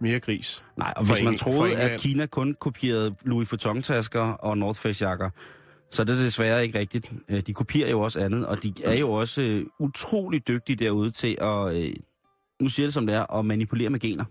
[0.00, 0.64] mere gris.
[0.76, 5.30] Nej, og hvis man for troede, at Kina kun kopierede Louis Vuitton-tasker og North Face-jakker,
[5.90, 7.12] så er det desværre ikke rigtigt.
[7.28, 11.10] Øh, De kopierer jo også andet, og de er jo også øh, utrolig dygtige derude
[11.10, 11.92] til at, øh,
[12.60, 14.24] nu siger det som det er, at manipulere med gener.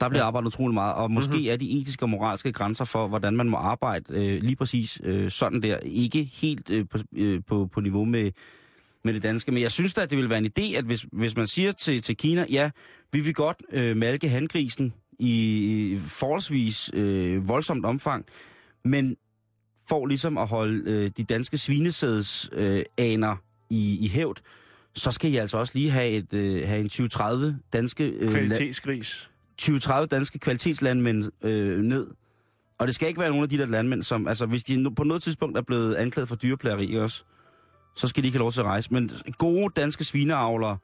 [0.00, 0.26] Der bliver Ja.
[0.26, 1.36] arbejdet utrolig meget, og måske Mhm.
[1.38, 1.52] mm-hmm.
[1.52, 5.30] er de etiske og moralske grænser for, hvordan man må arbejde øh, lige præcis øh,
[5.30, 8.30] sådan der, ikke helt øh, på, øh, på, på niveau med,
[9.04, 9.52] med det danske.
[9.52, 11.72] Men jeg synes da, at det vil være en idé, at hvis, hvis man siger
[11.72, 12.70] til, til Kina, ja,
[13.12, 18.24] vi vil godt øh, malke handgrisen i forholdsvis øh, voldsomt omfang,
[18.84, 19.16] men
[19.88, 23.36] for ligesom at holde øh, de danske svinesæds øh, aner
[23.70, 24.36] i, i hævd,
[24.94, 29.30] så skal I altså også lige have, et, øh, have en 20-30 danske, øh, Kvalitetsgris.
[29.62, 32.06] 20-30 danske kvalitetslandmænd øh, ned.
[32.78, 35.04] Og det skal ikke være nogle af de der landmænd, som, altså hvis de på
[35.04, 37.24] noget tidspunkt er blevet anklaget for dyreplageri også,
[37.96, 38.92] så skal de ikke have lov til at rejse.
[38.92, 40.78] Men gode danske svineavlere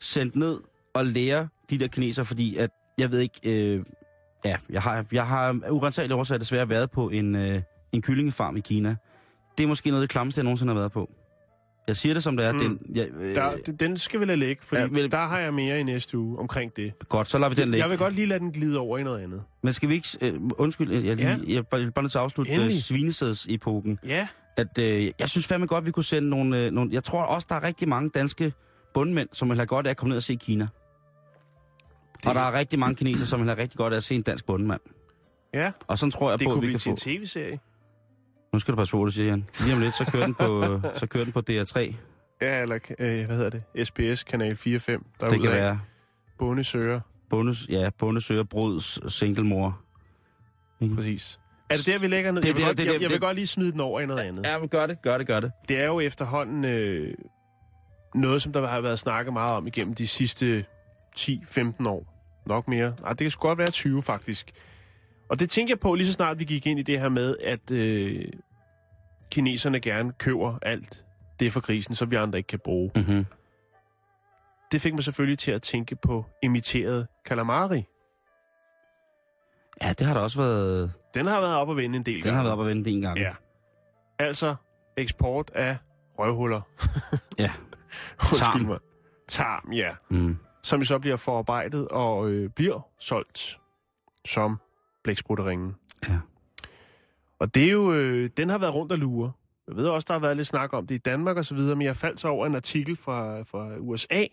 [0.00, 0.60] sendt ned
[0.94, 3.84] og lære de der kineser, fordi at, jeg ved ikke, øh,
[4.44, 8.60] ja, jeg har, jeg har urensageligt årsager desværre været på en, øh, en kyllingefarm i
[8.60, 8.96] Kina.
[9.58, 11.10] Det er måske noget af det klammeste, jeg nogensinde har været på.
[11.90, 12.52] Jeg siger det som det er.
[12.52, 12.58] Mm.
[12.58, 13.50] Den, jeg, øh, Der,
[13.80, 16.38] den skal vi lade ligge, fordi Ja, vel- der har jeg mere i næste uge
[16.38, 16.92] omkring det.
[17.08, 17.82] godt, så lader vi den ligge.
[17.82, 19.42] Jeg vil godt lige lade den glide over i noget andet.
[19.62, 20.08] Men skal vi ikke...
[20.20, 21.38] Øh, undskyld, jeg, lige, Ja.
[21.48, 23.98] jeg er bare, bare nødt til at afslutte øh, svinesædsepoken.
[24.06, 24.28] Ja.
[24.56, 26.90] At, øh, jeg synes fandme godt, vi kunne sende nogle, øh, nogle...
[26.92, 28.52] Jeg tror også, der er rigtig mange danske
[28.94, 30.68] bundmænd, som vil have godt af at komme ned og se Kina.
[32.18, 32.26] Det...
[32.28, 34.22] Og der er rigtig mange kineser, som vil have rigtig godt af at se en
[34.22, 34.80] dansk bundmand.
[35.54, 36.90] Ja, Og sådan tror jeg det på, at vi blive kan til få...
[36.90, 37.58] en tv-serie.
[38.52, 39.46] Nu skal du passe på, hvad du siger, Jan.
[39.60, 41.94] Lige om lidt, så kører den på, så kører den på DR3.
[42.42, 43.86] Ja, eller øh, hvad hedder det?
[43.88, 44.58] SBS Kanal 4-5.
[45.20, 45.80] Der Det kan være
[46.38, 49.80] Bondesøger, bonus, ja, bondesøger, bruds, singlemor.
[50.94, 51.40] præcis.
[51.70, 52.42] Er det der, vi lægger ned?
[52.42, 54.00] Det jeg vil, der- godt, det jeg, jeg vil det- godt lige smide den over
[54.00, 54.46] i noget andet.
[54.46, 55.52] Ja, men gør det, gør det, gør det.
[55.68, 57.14] Det er jo efterhånden øh,
[58.14, 60.64] noget, som der har været snakket meget om igennem de sidste
[61.18, 62.16] 10-15 år.
[62.46, 62.94] Nok mere.
[63.04, 64.50] Ej, det kan sgu godt være 20, faktisk.
[65.30, 67.36] Og det tænker jeg på, lige så snart vi gik ind i det her med,
[67.42, 68.24] at øh,
[69.30, 71.04] kineserne gerne køber alt
[71.40, 72.90] det for grisen, som vi andre ikke kan bruge.
[72.96, 73.26] Mm-hmm.
[74.72, 77.84] Det fik mig selvfølgelig til at tænke på imiteret calamari.
[79.82, 80.92] Ja, det har der også været...
[81.14, 82.36] Den har været op at vende en del Den gange.
[82.36, 83.18] har været op at vende en gang.
[83.18, 83.32] Ja.
[84.18, 84.54] Altså
[84.96, 85.76] eksport af
[86.18, 86.60] røvhuller.
[87.38, 87.50] Ja.
[88.38, 88.60] Tarm.
[88.60, 88.78] mig.
[89.28, 89.90] Tarm, ja.
[90.10, 90.36] Mm.
[90.62, 93.58] Som så bliver forarbejdet og øh, bliver solgt
[94.26, 94.60] som
[95.04, 95.76] blæksprutterringen.
[96.08, 96.18] Ja.
[97.38, 99.32] Og det er jo, øh, den har været rundt og lure.
[99.68, 101.76] Jeg ved også, der har været lidt snak om det i Danmark og så videre,
[101.76, 104.24] men jeg faldt så over en artikel fra, fra USA,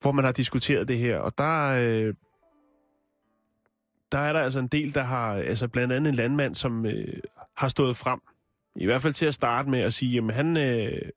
[0.00, 2.14] hvor man har diskuteret det her, og der, øh,
[4.12, 7.20] der er der altså en del, der har, altså blandt andet en landmand, som øh,
[7.56, 8.20] har stået frem,
[8.76, 11.08] i hvert fald til at starte med at sige, jamen han, øh,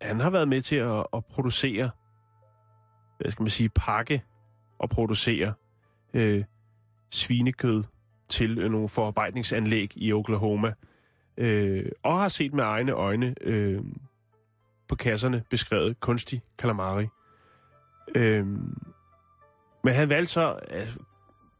[0.00, 1.90] han har været med til at, at producere,
[3.20, 4.22] hvad skal man sige, pakke
[4.78, 5.52] og producere
[6.14, 6.44] øh,
[7.12, 7.84] svinekød
[8.28, 10.72] til øh, nogle forarbejdningsanlæg i Oklahoma,
[11.36, 13.80] øh, og har set med egne øjne øh,
[14.88, 17.06] på kasserne beskrevet kunstig calamari.
[18.14, 18.46] Øh,
[19.84, 20.96] men han valgte så øh,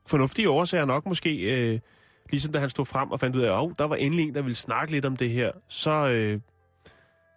[0.07, 1.81] fornuftige årsager nok måske, øh,
[2.31, 4.35] ligesom da han stod frem og fandt ud af, at oh, der var endelig en,
[4.35, 6.41] der ville snakke lidt om det her, så, øh,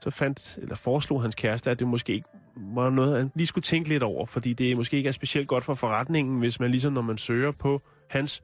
[0.01, 3.63] så fandt, eller foreslog hans kæreste, at det måske ikke var noget, han lige skulle
[3.63, 6.93] tænke lidt over, fordi det måske ikke er specielt godt for forretningen, hvis man ligesom,
[6.93, 8.43] når man søger på hans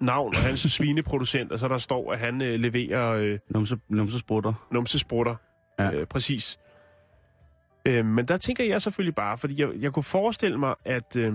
[0.00, 4.66] navn og hans svineproducent, og så der står, at han øh, leverer øh, Numse, numsesprutter.
[4.72, 5.34] numsesprutter.
[5.78, 5.84] Ja.
[5.84, 5.92] Ja.
[5.94, 6.58] Øh, præcis.
[7.86, 11.34] Øh, men der tænker jeg selvfølgelig bare, fordi jeg, jeg kunne forestille mig, at øh,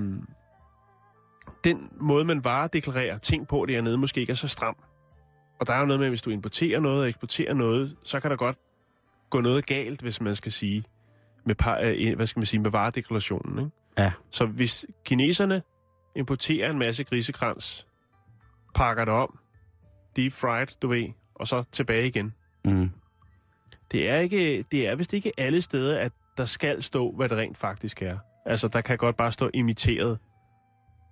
[1.63, 4.75] den måde, man varedeklarerer ting på dernede, måske ikke er så stram.
[5.59, 8.19] Og der er jo noget med, at hvis du importerer noget og eksporterer noget, så
[8.19, 8.57] kan der godt
[9.29, 10.83] gå noget galt, hvis man skal sige,
[11.45, 13.59] med, par, øh, hvad skal man sige, med varedeklarationen.
[13.59, 13.71] Ikke?
[13.97, 14.11] Ja.
[14.29, 15.61] Så hvis kineserne
[16.15, 17.87] importerer en masse grisekrans,
[18.75, 19.39] pakker det om,
[20.15, 22.33] deep fried, du ved, og så tilbage igen,
[22.65, 22.89] Mm.
[23.91, 27.37] det er, ikke, det er vist ikke alle steder, at der skal stå, hvad det
[27.37, 28.17] rent faktisk er.
[28.45, 30.19] Altså, der kan godt bare stå imiteret.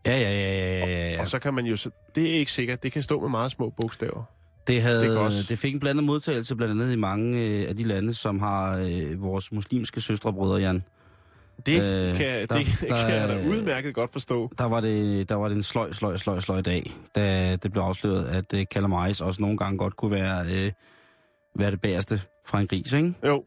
[0.06, 1.12] Ja, ja, ja, ja, ja, ja.
[1.14, 1.22] Ja.
[1.22, 1.78] Og så kan man jo...
[2.16, 2.84] Det er ikke sikkert.
[2.84, 4.24] Det kan stå med meget små bogstaver.
[4.68, 7.76] Det, havde, Det også- det fik en blandet modtagelse blandt andet i mange øh, af
[7.76, 10.84] de lande, som har øh, vores muslimske søstre og brødre, Jan.
[11.66, 11.74] Det,
[12.10, 14.52] Øh, kan, der- det der kan jeg da udmærket godt forstå.
[14.58, 17.84] Der var det, der var det en sløj, sløj, sløj, sløj dag, da det blev
[17.84, 20.72] afsløret, at øh, calamaris også nogle gange godt kunne være, øh,
[21.56, 23.14] være det bagerste fra en gris, ikke?
[23.28, 23.44] Jo,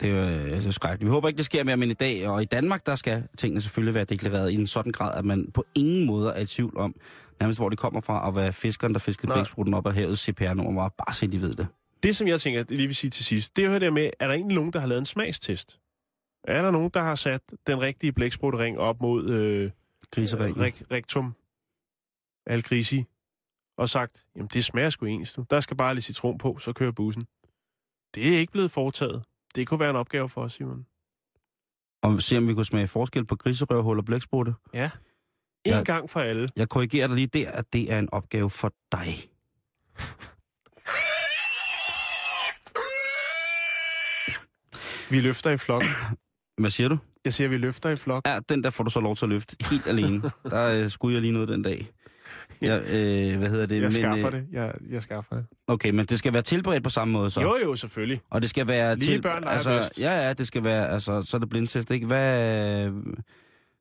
[0.00, 1.06] Det er, øh, det er skrækkeligt.
[1.08, 3.60] Vi håber ikke, det sker mere, men i dag og i Danmark, der skal tingene
[3.60, 6.76] selvfølgelig være deklareret i en sådan grad, at man på ingen måde er i tvivl
[6.76, 6.94] om,
[7.40, 9.36] nærmest hvor det kommer fra, og hvad fiskeren, der fiskede Nej.
[9.36, 11.66] blæksprutten op af havets CPR-nummer var, bare så de ved det.
[12.02, 14.26] det som jeg tænker, lige vil sige til sidst, det er jo det med, er
[14.26, 15.78] der egentlig nogen, der har lavet en smagstest?
[16.46, 19.70] Er der nogen, der har sat den rigtige blæksprutring op mod øh,
[20.14, 20.60] Griseringen.
[20.62, 21.34] rig, rectum
[22.46, 23.04] algrisi
[23.78, 25.44] og sagt, jamen det smager sgu ens, du.
[25.50, 27.22] Der skal bare lidt citron på, så kører bussen.
[28.14, 29.24] Det er ikke blevet foretaget.
[29.54, 30.86] Det kunne være en opgave for os, Simon.
[32.02, 34.54] Og se, om vi kunne smage forskel på griserøvhul og blæksprutte.
[34.74, 34.90] Ja.
[35.64, 35.82] En Ja.
[35.82, 36.48] gang for alle.
[36.56, 39.14] Jeg korrigerer dig lige der, at det er en opgave for dig.
[45.10, 45.82] Vi løfter i flok.
[46.58, 46.98] Hvad siger du?
[47.24, 48.28] Jeg siger, vi løfter i flok.
[48.28, 50.22] Ja, den der får du så lov til at løfte helt alene.
[50.50, 51.86] Der øh, skulle jeg lige noget den dag.
[52.60, 53.82] Jeg, øh, hvad hedder det?
[53.82, 54.46] Jeg skaffer øh, det.
[54.52, 55.46] Jeg, jeg skaffer det.
[55.66, 57.40] Okay, men det skal være tilberedt på samme måde så.
[57.40, 58.20] Jo, jo, selvfølgelig.
[58.30, 59.22] Og det skal være Lige til...
[59.22, 60.00] børn altså, bedst.
[60.00, 60.88] Ja, ja, det skal være...
[60.88, 62.06] Altså, så er det blindtest, ikke?
[62.06, 62.90] Hvad...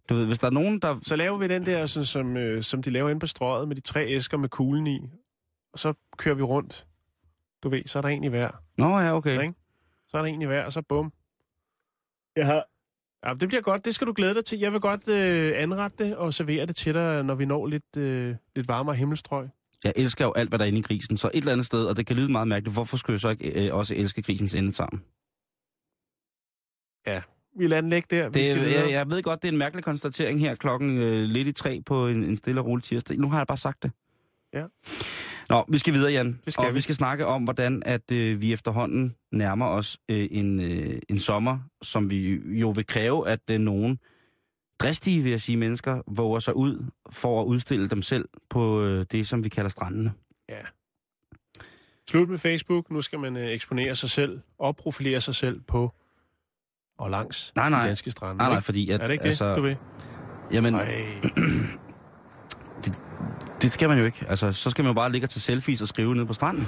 [0.10, 1.00] Du ved, hvis der er nogen, der...
[1.04, 3.76] Så laver vi den der, sådan, som, øh, som de laver inde på strøget, med
[3.76, 5.00] de tre æsker med kuglen i.
[5.74, 6.88] Og så kører vi rundt.
[7.64, 8.50] Du ved, så er der en i hver.
[8.78, 9.52] Nå ja, okay.
[10.08, 11.12] Så er der en i hver, og så bum.
[12.36, 12.63] Jeg har...
[13.28, 13.86] Ja, det bliver godt.
[13.86, 14.60] Det skal du glæde dig til.
[14.60, 17.98] Jeg vil godt øh, anrette det og servere det til dig, når vi når lidt,
[17.98, 19.50] øh, lidt varmere himmelstrøg.
[19.84, 21.17] Jeg elsker jo alt, hvad der er inde i grisen.
[21.17, 23.30] Så et eller andet sted, og det kan lyde meget mærkeligt, hvorfor skulle jeg så
[23.30, 25.02] ikke øh, også elske grisens endetarm?
[27.58, 28.30] Vi lader den ligge der.
[28.30, 28.82] Vi Det, skal videre.
[28.84, 31.82] jeg, jeg ved godt, det er en mærkelig konstatering her klokken øh, lidt i tre
[31.86, 33.17] på en, en stille og rolig tirsdag.
[33.17, 33.91] Nu har jeg bare sagt det.
[34.54, 34.65] Ja.
[35.49, 36.39] Nå, vi skal videre, Jan.
[36.45, 36.75] Det skal og vi.
[36.75, 36.81] vi.
[36.81, 41.60] skal snakke om, hvordan at øh, vi efterhånden nærmer os øh, en, øh, en sommer,
[41.81, 43.99] som vi jo vil kræve, at øh, nogen
[44.79, 49.05] dristige, vil jeg sige, mennesker våger sig ud for at udstille dem selv på øh,
[49.12, 50.13] det, som vi kalder strandene.
[50.49, 50.62] Ja.
[52.10, 52.91] Slut med Facebook.
[52.91, 55.91] Nu skal man øh, eksponere sig selv og profilere sig selv på
[56.97, 57.81] og langs Nej, nej.
[57.81, 58.38] de danske strande.
[58.38, 59.01] Nej, nej, fordi at...
[59.01, 59.75] Er det ikke det, altså, du ved?
[60.51, 60.75] Jamen.
[63.65, 64.25] det skal man jo ikke.
[64.30, 66.67] Altså, så skal man jo bare ligge tage selfies og skrive ned på stranden.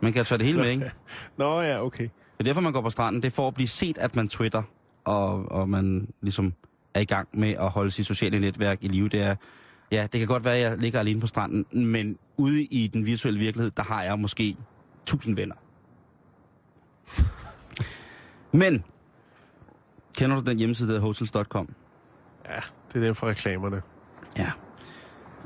[0.00, 0.90] Man kan tage det hele med, ikke?
[1.38, 2.02] Nå ja, okay.
[2.04, 3.22] Det er derfor, man går på stranden.
[3.22, 4.62] Det er for at blive set, at man twitter,
[5.04, 6.54] og, og man ligesom
[6.94, 9.08] er i gang med at holde sit sociale netværk i live.
[9.08, 9.34] Det er,
[9.90, 13.06] ja, det kan godt være, at jeg ligger alene på stranden, men ude i den
[13.06, 14.56] virtuelle virkelighed, der har jeg måske
[15.06, 15.54] tusind venner.
[18.52, 18.84] Men,
[20.18, 21.74] kender du den hjemmeside, der hedder hotels.com?
[22.48, 22.60] Ja,
[22.92, 23.82] det er den fra reklamerne.
[24.36, 24.50] Ja.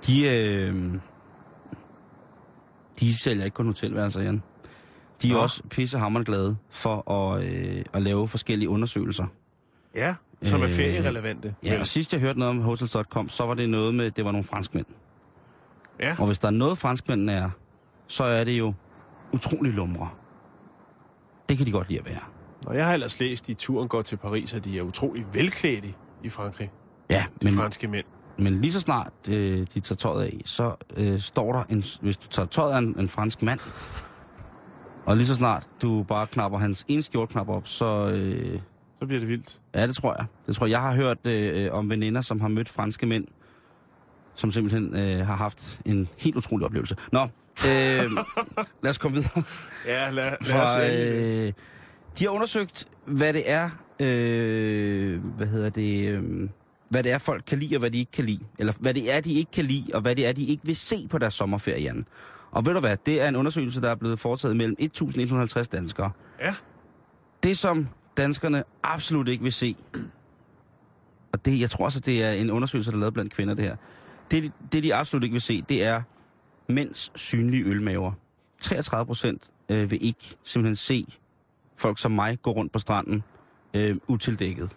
[0.06, 0.94] De, øh,
[3.00, 4.42] de sælger ikke kun hotelværelser, Jan.
[5.22, 5.38] De er Nå.
[5.40, 9.26] også pissehammerende glade for at, øh, at lave forskellige undersøgelser.
[9.94, 11.54] Ja, som er Øh, ferierelevante.
[11.64, 14.30] Ja, og sidst jeg hørte noget om hotels.com, så var det noget med, det var
[14.32, 14.86] nogle franskmænd.
[16.00, 16.16] ja.
[16.18, 17.50] Og hvis der er noget franskmændene er,
[18.06, 18.74] så er det jo
[19.32, 20.08] utrolig lumre.
[21.48, 22.20] Det kan de godt lide at være.
[22.66, 25.26] Og jeg har ellers læst, at i turen går til Paris, at de er utrolig
[25.32, 26.70] velklædte i Frankrig.
[27.10, 28.06] Ja, De men, franske mænd.
[28.38, 32.16] Men lige så snart øh, de tager tøjet af, så øh, står der, en, hvis
[32.16, 33.60] du tager tøjet af en, en fransk mand,
[35.06, 38.08] og lige så snart du bare knapper hans ene skjortknap op, så...
[38.08, 38.58] Øh,
[39.00, 39.60] Så bliver det vildt.
[39.74, 40.26] Ja, det tror jeg.
[40.46, 40.70] Det tror jeg.
[40.70, 43.24] Jeg har hørt øh, om veninder, som har mødt franske mænd,
[44.34, 46.96] som simpelthen øh, har haft en helt utrolig oplevelse.
[47.12, 48.10] Nå, øh,
[48.82, 49.42] lad os komme videre.
[49.86, 51.52] Ja, lad, lad os Fra, endelig- øh,
[52.18, 53.70] de har undersøgt hvad det er,
[54.00, 56.48] øh, hvad hedder det, øh,
[56.92, 58.38] hvad det er, folk kan lide, og hvad de ikke kan lide.
[58.58, 60.76] Eller hvad det er, de ikke kan lide, og hvad det er, de ikke vil
[60.76, 62.06] se på deres sommerferie, Jan.
[62.50, 66.10] Og ved du hvad, det er en undersøgelse, der er blevet foretaget mellem 1.150 danskere.
[66.40, 66.54] Ja.
[67.42, 69.76] Det, som danskerne absolut ikke vil se,
[71.32, 73.54] og det, jeg tror også, at det er en undersøgelse, der er lavet blandt kvinder,
[73.54, 73.76] det her.
[74.30, 76.02] Det, de- det, de absolut ikke vil se, det er
[76.68, 78.12] mænds synlige ølmaver.
[78.60, 81.06] 33 procent øh, vil ikke simpelthen se
[81.76, 83.22] folk som mig gå rundt på stranden
[83.74, 84.76] øh, utildækket.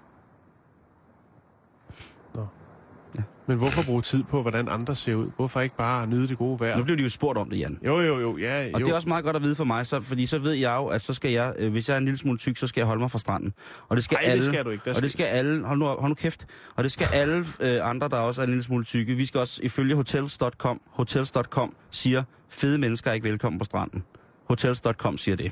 [3.47, 5.31] Men hvorfor bruge tid på, hvordan andre ser ud?
[5.35, 6.77] Hvorfor ikke bare nyde det gode vejr?
[6.77, 7.79] Nu bliver de jo spurgt om det, Jan.
[7.85, 8.85] Jo, jo, jo, ja, Og jo.
[8.85, 10.87] det er også meget godt at vide for mig, så, fordi så ved jeg jo,
[10.87, 12.87] at så skal jeg, øh, hvis jeg er en lille smule tyk, så skal jeg
[12.87, 13.53] holde mig fra stranden.
[13.89, 14.81] Og det skal Ej, det alle, skal du ikke.
[14.85, 17.89] Der og det skal alle, hold nu, hold nu kæft, og det skal alle øh,
[17.89, 19.15] andre, der også er en lille smule tykke.
[19.15, 24.03] Vi skal også, ifølge hotels.com, hotels.com siger, fede mennesker er ikke velkommen på stranden.
[24.47, 25.51] Hotels.com siger det.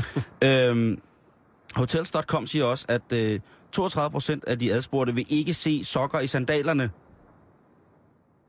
[0.68, 0.98] øhm,
[1.74, 3.40] hotels.com siger også, at øh,
[3.72, 6.90] 32 procent af de adspurgte vil ikke se sokker i sandalerne.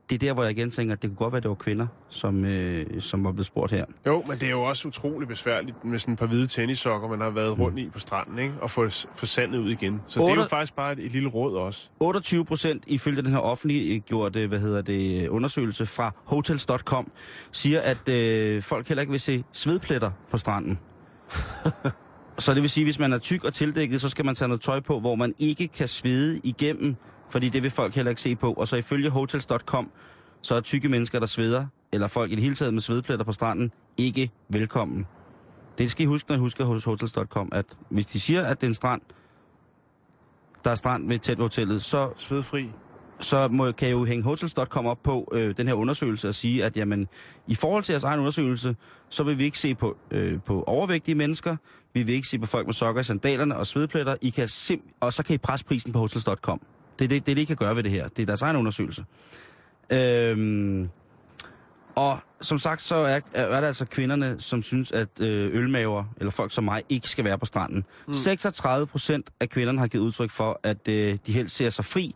[0.10, 1.56] Det er der, hvor jeg igen tænker, at det kunne godt være, at det var
[1.56, 3.86] kvinder, som, øh, som var blevet spurgt her.
[4.06, 7.22] Jo, men det er jo også utrolig besværligt med sådan et par hvide tennissokker, man
[7.22, 8.54] har været rundt i på stranden, ikke?
[8.62, 10.02] Og få, få sandet ud igen.
[10.08, 11.90] Så det er jo faktisk bare et, et lille råd også.
[12.00, 17.12] 28 procent ifølge den her offentliggjorte hvad hedder det, undersøgelse fra hotels.com
[17.52, 20.80] siger, at øh, folk heller ikke vil se svedpletter på stranden.
[22.38, 24.48] så det vil sige, at hvis man er tyk og tildækket, så skal man tage
[24.48, 26.96] noget tøj på, hvor man ikke kan svede igennem,
[27.30, 28.54] fordi det vil folk heller ikke se på.
[28.54, 29.92] Og så ifølge hotels.com,
[30.42, 33.32] så er tykke mennesker, der sveder, eller folk i det hele taget med svedpletter på
[33.32, 35.06] stranden, ikke velkommen.
[35.78, 38.68] Det skal I huske, når I husker hos hotels.com, at hvis de siger, at det
[38.68, 39.02] er en strand,
[40.64, 42.72] der er strand ved tæt ved hotellet, så Svedfri.
[43.20, 46.66] så må, kan jeg jo hænge hotels.com op på øh, den her undersøgelse og sige,
[46.66, 47.08] at jamen,
[47.48, 48.76] i forhold til jeres egen undersøgelse,
[49.10, 51.56] så vil vi ikke se på, øh, på overvægtige mennesker,
[51.94, 54.94] vi vil ikke se på folk med sokker i sandalerne og svedpletter, I kan sim-
[55.00, 56.62] og så kan I presse prisen på hotels.com.
[57.00, 58.08] Det er det, det, det, I kan gøre ved det her.
[58.08, 59.06] Det er deres egen undersøgelse.
[59.90, 60.90] Øhm,
[61.96, 66.32] og som sagt, så er, er der altså kvinderne, som synes, at øh, ølmaver, eller
[66.32, 67.84] folk som mig, ikke skal være på stranden.
[68.08, 68.14] Mm.
[68.14, 72.16] 36 procent af kvinderne har givet udtryk for, at øh, de helst ser sig fri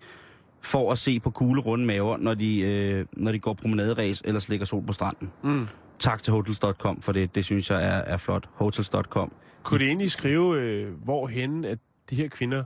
[0.62, 4.40] for at se på kugle runde maver, når de, øh, når de går promenaderæs eller
[4.40, 5.32] slikker sol på stranden.
[5.44, 5.68] Mm.
[6.00, 8.50] Tak til hotels.com, for det, det synes jeg er, er flot.
[8.54, 9.32] Hotels.com.
[9.64, 12.64] Kunne det egentlig skrive, øh, hvorhen at de her kvinder,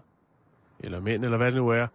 [0.80, 1.88] eller mænd, eller hvad det nu er,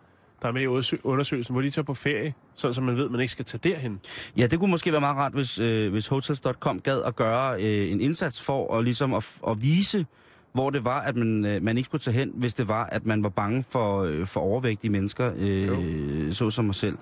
[0.43, 3.05] der er med i undersø- undersøgelsen, hvor de tager på ferie, sådan så man ved,
[3.05, 4.01] at man ikke skal tage derhen.
[4.36, 7.93] Ja, det kunne måske være meget rart, hvis, øh, hvis Hotels.com gad at gøre øh,
[7.93, 10.07] en indsats for at, ligesom at, at vise,
[10.53, 13.07] hvor det var, at man, øh, man ikke skulle tage hen, hvis det var, at
[13.07, 16.99] man var bange for, øh, for overvægtige mennesker, øh, så som mig selv.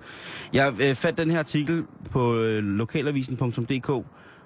[0.53, 3.91] Jeg øh, fandt den her artikel på øh, lokalavisen.dk,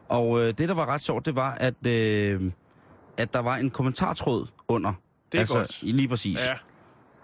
[0.09, 2.51] og øh, det, der var ret sjovt, det var, at, øh,
[3.17, 4.93] at der var en kommentartråd under.
[5.33, 5.79] Det er godt.
[5.83, 6.39] Lige præcis.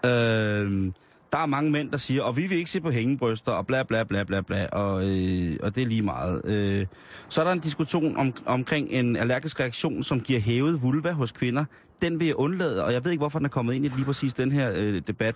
[0.03, 0.09] Ja.
[0.09, 0.91] Øh,
[1.31, 3.83] der er mange mænd, der siger, og vi vil ikke se på hængebryster, og bla
[3.83, 6.41] bla bla bla bla, og, øh, og det er lige meget.
[6.45, 6.85] Øh,
[7.29, 11.31] så er der en diskussion om, omkring en allergisk reaktion, som giver hævet vulva hos
[11.31, 11.65] kvinder.
[12.01, 14.05] Den vil jeg undlade, og jeg ved ikke, hvorfor den er kommet ind i lige
[14.05, 15.35] præcis den her øh, debat.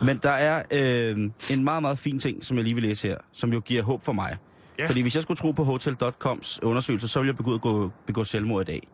[0.00, 3.16] Men der er øh, en meget, meget fin ting, som jeg lige vil læse her,
[3.32, 4.36] som jo giver håb for mig.
[4.78, 4.86] Ja.
[4.86, 8.62] Fordi hvis jeg skulle tro på Hotel.coms undersøgelse, så ville jeg begå, gå, begå selvmord
[8.62, 8.88] i dag.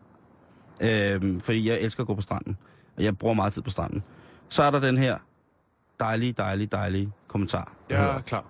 [0.81, 2.57] Øh, fordi jeg elsker at gå på stranden,
[2.97, 4.03] og jeg bruger meget tid på stranden.
[4.49, 5.17] Så er der den her
[5.99, 7.73] dejlige, dejlige, dejlige kommentar.
[7.91, 8.45] hedder, er klar.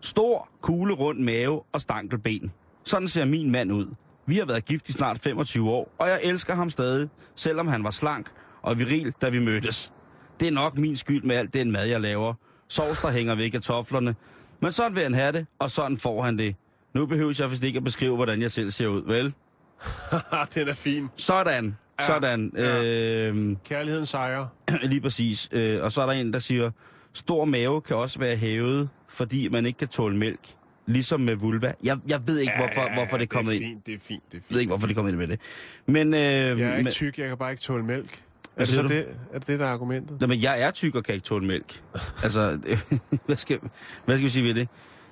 [0.00, 2.52] Stor, kugle rund mave og stankelben.
[2.84, 3.86] Sådan ser min mand ud.
[4.26, 7.84] Vi har været gift i snart 25 år, og jeg elsker ham stadig, selvom han
[7.84, 8.26] var slank
[8.62, 9.92] og viril, da vi mødtes.
[10.40, 12.34] Det er nok min skyld med alt den mad, jeg laver.
[12.68, 14.14] Sovs, der hænger væk af toflerne.
[14.60, 16.56] Men sådan vil han have det, og sådan får han det.
[16.94, 19.24] Nu behøver jeg vist ikke at beskrive, hvordan jeg selv ser ud, vel?
[20.54, 21.08] Den er fin.
[21.16, 22.52] Sådan, Ja, sådan.
[22.56, 22.82] ja.
[22.84, 24.46] Øh, Kærligheden sejrer.
[24.82, 25.48] Lige præcis.
[25.52, 26.70] Øh, og så er der en, der siger,
[27.14, 30.40] stor mave kan også være hævet, fordi man ikke kan tåle mælk.
[30.86, 31.72] Ligesom med vulva.
[31.84, 33.64] Jeg, jeg ved ikke, hvorfor, hvorfor det er kommet det ind.
[33.64, 34.50] er fint, det er fint, det er fint.
[34.50, 35.40] Jeg ved ikke, hvorfor det er kommet ind med det.
[35.86, 38.22] Men, øh, Jeg er ikke tyk, jeg kan bare ikke tåle mælk.
[38.56, 40.20] Er det så det, er det, det, der er argumentet?
[40.20, 41.82] Nå, men jeg er tyk og kan ikke tåle mælk.
[42.22, 42.58] altså,
[43.26, 43.58] hvad, skal,
[44.04, 44.68] hvad skal vi sige ved det?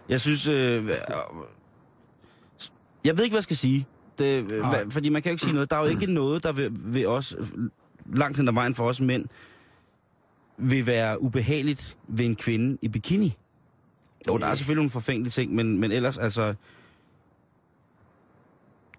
[0.09, 0.49] Jeg synes...
[0.49, 0.91] Øh,
[3.05, 3.87] jeg ved ikke, hvad jeg skal sige.
[4.19, 4.69] Det, øh, Nej.
[4.71, 5.71] hvad, fordi man kan jo ikke sige noget.
[5.71, 7.37] Der er jo ikke noget, der vil, vil os,
[8.15, 9.25] langt hen ad vejen for os mænd,
[10.57, 13.37] vil være ubehageligt ved en kvinde i bikini.
[14.29, 16.55] Jo, der er selvfølgelig nogle forfængelige ting, men, men ellers altså...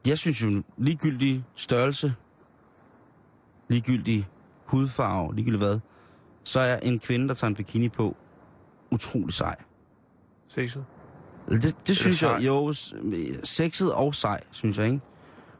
[0.07, 2.13] Jeg synes jo, ligegyldig størrelse,
[3.69, 4.27] ligegyldig
[4.65, 5.79] hudfarve, ligegyldigt hvad,
[6.43, 8.17] så er en kvinde, der tager en bikini på,
[8.91, 9.55] utrolig sej.
[10.47, 10.85] Sexet?
[11.49, 12.31] Det, det synes sej?
[12.31, 12.73] jeg, jo,
[13.43, 14.99] sexet og sej, synes jeg, ikke?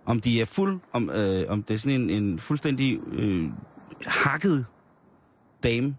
[0.06, 3.50] Om de er fuld, om, øh, om det er sådan en, en fuldstændig øh,
[4.06, 4.66] hakket
[5.64, 5.96] dame,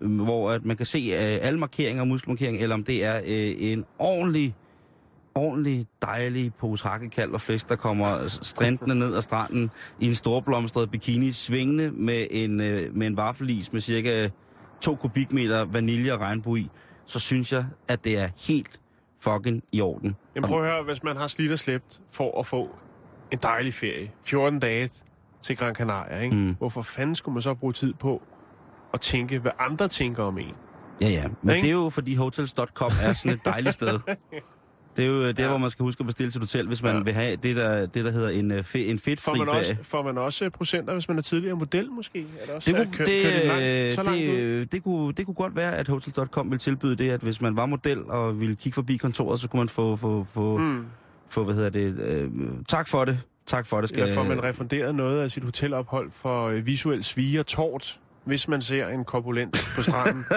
[0.00, 3.16] øh, hvor at man kan se øh, alle markeringer og muskelmarkeringer, eller om det er
[3.16, 4.54] øh, en ordentlig,
[5.34, 10.90] ordentlig dejlig pose hakkekald og flæsk, der kommer strandende ned ad stranden i en storblomstret
[10.90, 14.28] bikini, svingende med en, øh, med en vaffelis med cirka
[14.80, 16.68] 2 kubikmeter vanilje og regnbue i,
[17.06, 18.80] så synes jeg, at det er helt
[19.20, 20.16] fucking i orden.
[20.34, 22.68] Jamen prøv at høre, hvis man har slidt og slæbt for at få
[23.30, 24.90] en dejlig ferie, 14 dage
[25.42, 26.36] til Gran Canaria, ikke?
[26.36, 26.54] Mm.
[26.54, 28.22] hvorfor fanden skulle man så bruge tid på
[28.96, 30.54] at tænke, hvad andre tænker om en?
[31.00, 31.24] Ja, ja.
[31.42, 31.64] Men Ikke?
[31.66, 33.98] det er jo, fordi hotels.com er sådan et dejligt sted.
[34.96, 35.48] Det er jo der, ja.
[35.48, 37.02] hvor man skal huske at bestille sit hotel, hvis man Ja.
[37.02, 39.58] vil have det, der, det, der hedder en, øh, fe, en Får fedtfri man, ferie.
[39.60, 42.18] også, får man også procenter, hvis man er tidligere model, måske?
[42.40, 44.26] Er det, også, Det kunne, kø- det, langt, øh, så langt ud?
[44.36, 47.56] det, det, kunne, det kunne godt være, at Hotels.com ville tilbyde det, at hvis man
[47.56, 50.84] var model og ville kigge forbi kontoret, så kunne man få, få, få, mm.
[51.28, 52.30] Få hvad hedder det, øh,
[52.68, 53.88] tak for det, tak for det.
[53.88, 58.00] Skal, Ja, får man refunderet noget af sit hotelophold for øh, visuel svige og tort,
[58.26, 60.24] hvis man ser en korpulent på stranden.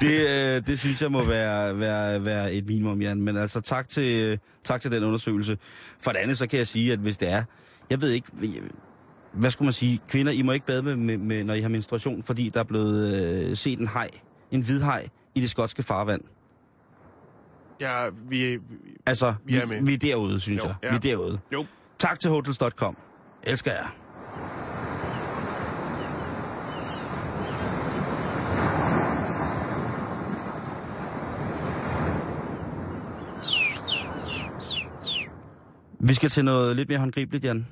[0.00, 3.22] det, øh, det synes jeg må være, være, være et minimum, Jan.
[3.22, 5.58] Men altså, tak til, tak til den undersøgelse.
[6.00, 7.42] For det andet, så kan jeg sige, at hvis det er,
[7.90, 8.28] jeg ved ikke,
[9.32, 11.68] hvad skulle man sige, kvinder, I må ikke bade med, med, med når I har
[11.68, 13.14] menstruation, fordi der er blevet
[13.50, 14.08] øh, set en hej,
[14.50, 16.20] en hvid hej, i det skotske farvand.
[17.80, 18.58] ja, vi,
[19.06, 19.82] Altså, Vi er med.
[19.86, 20.76] vi er derude, synes Jo, jeg.
[20.82, 20.88] ja.
[20.90, 21.38] Vi er derude.
[21.52, 21.66] Jo.
[21.98, 22.96] Tak til Hotels.com.
[23.42, 23.96] Elsker jer.
[36.00, 37.66] Vi skal til noget lidt mere håndgribeligt, Jan.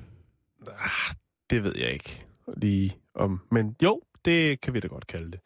[1.49, 2.25] det ved jeg ikke
[2.57, 3.41] lige om.
[3.51, 5.39] Men jo, det kan vi da godt kalde det.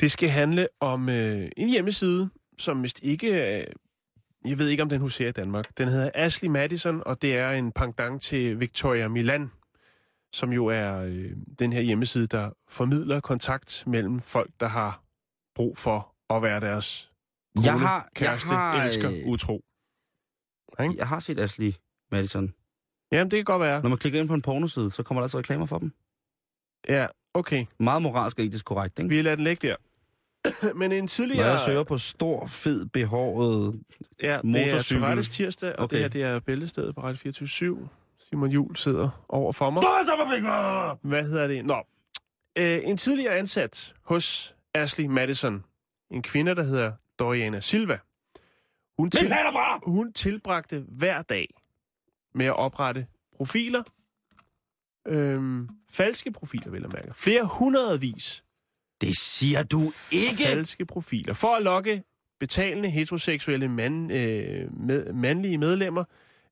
[0.00, 3.58] Det skal handle om øh, en hjemmeside, som vist ikke...
[3.60, 3.66] Øh,
[4.44, 5.78] jeg ved ikke, om den huserer i Danmark.
[5.78, 9.50] Den hedder Ashley Madison, og det er en pendant til Victoria Milan,
[10.32, 15.02] som jo er øh, den her hjemmeside, der formidler kontakt mellem folk, der har
[15.54, 17.10] brug for at være deres
[17.56, 19.64] kone, Jeg har- jeg kæreste, har, elsker, øh, utro.
[20.82, 20.94] Ikke?
[20.98, 21.72] Jeg har set Ashley
[22.12, 22.54] Madison.
[23.12, 23.82] Jamen, det kan godt være.
[23.82, 25.92] Når man klikker ind på en pornoside, så kommer der altså reklamer for dem.
[26.88, 27.66] Ja, okay.
[27.80, 29.08] Meget moralsk og etisk korrekt, ikke?
[29.08, 29.76] Vi lader den ligge der.
[30.80, 31.46] Men en Når tidligere...
[31.46, 33.80] jeg søger på stor, fed, behåret...
[34.22, 35.24] Ja, det er Motorcykel.
[35.24, 35.96] Tirsdag, og Okay.
[35.96, 39.82] det her det er bæltestedet på Radio 24 Simon Jul sidder over for mig.
[41.02, 41.64] Hvad hedder det?
[41.66, 41.82] Nå.
[42.58, 45.64] Øh, en tidligere ansat hos Ashley Madison,
[46.10, 47.98] en kvinde, der hedder Doriana Silva.
[48.98, 49.32] Hun, til,
[49.86, 51.54] hun tilbragte hver dag
[52.34, 53.82] med at oprette profiler.
[55.08, 57.14] Øhm, falske profiler, vil jeg mærke.
[57.14, 58.44] Flere hundredvis
[59.00, 59.82] Det siger du
[60.12, 60.42] ikke!
[60.44, 61.34] falske profiler.
[61.34, 62.02] For at lokke
[62.40, 66.04] betalende heteroseksuelle mand, øh, med, mandlige medlemmer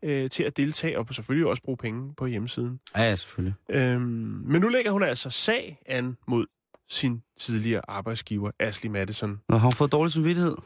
[0.02, 2.80] øh, til at deltage, og selvfølgelig også bruge penge på hjemmesiden.
[2.96, 3.54] Ja, ja, selvfølgelig.
[3.70, 4.02] Øhm,
[4.46, 6.46] men nu lægger hun altså sag an mod
[6.88, 9.40] sin tidligere arbejdsgiver, Ashley Madison.
[9.48, 10.56] Nå, har hun fået dårlig samvittighed?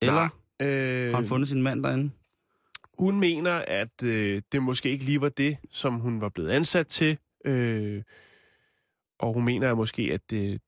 [0.00, 0.28] Eller
[0.62, 2.10] Øh, har hun fundet sin mand derinde?
[2.98, 6.86] hun mener, at øh, det måske ikke lige var det, som hun var blevet ansat
[6.86, 7.18] til.
[7.44, 8.02] Øh,
[9.18, 10.60] og hun mener måske, at det,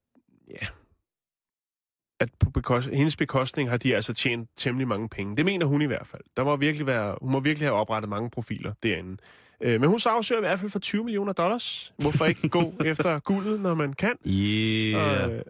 [0.48, 0.66] ja,
[2.20, 5.36] at på bekost, hendes bekostning har de altså tjent temmelig mange penge.
[5.36, 6.22] Det mener hun i hvert fald.
[6.36, 9.16] Der må virkelig være, hun må virkelig have oprettet mange profiler derinde.
[9.60, 11.94] Øh, men hun sagsøger i hvert fald for 20 millioner dollars.
[11.98, 14.16] Hvorfor ikke gå efter guldet, når man kan?
[14.26, 15.32] Yeah.
[15.32, 15.42] Øh,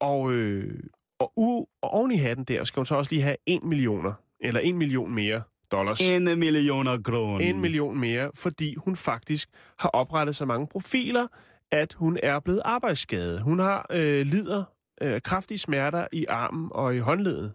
[0.00, 0.80] og, øh,
[1.20, 4.12] og, u- og oven i hatten der skal hun så også lige have 1 millioner,
[4.40, 5.42] eller 1 million mere
[5.72, 6.00] dollars.
[6.00, 7.44] En millioner kroner.
[7.44, 9.48] En million mere, fordi hun faktisk
[9.78, 11.26] har oprettet så mange profiler,
[11.70, 13.40] at hun er blevet arbejdsskadet.
[13.42, 14.64] Hun har øh, lider
[15.02, 17.52] øh, kraftige smerter i armen og i håndledet.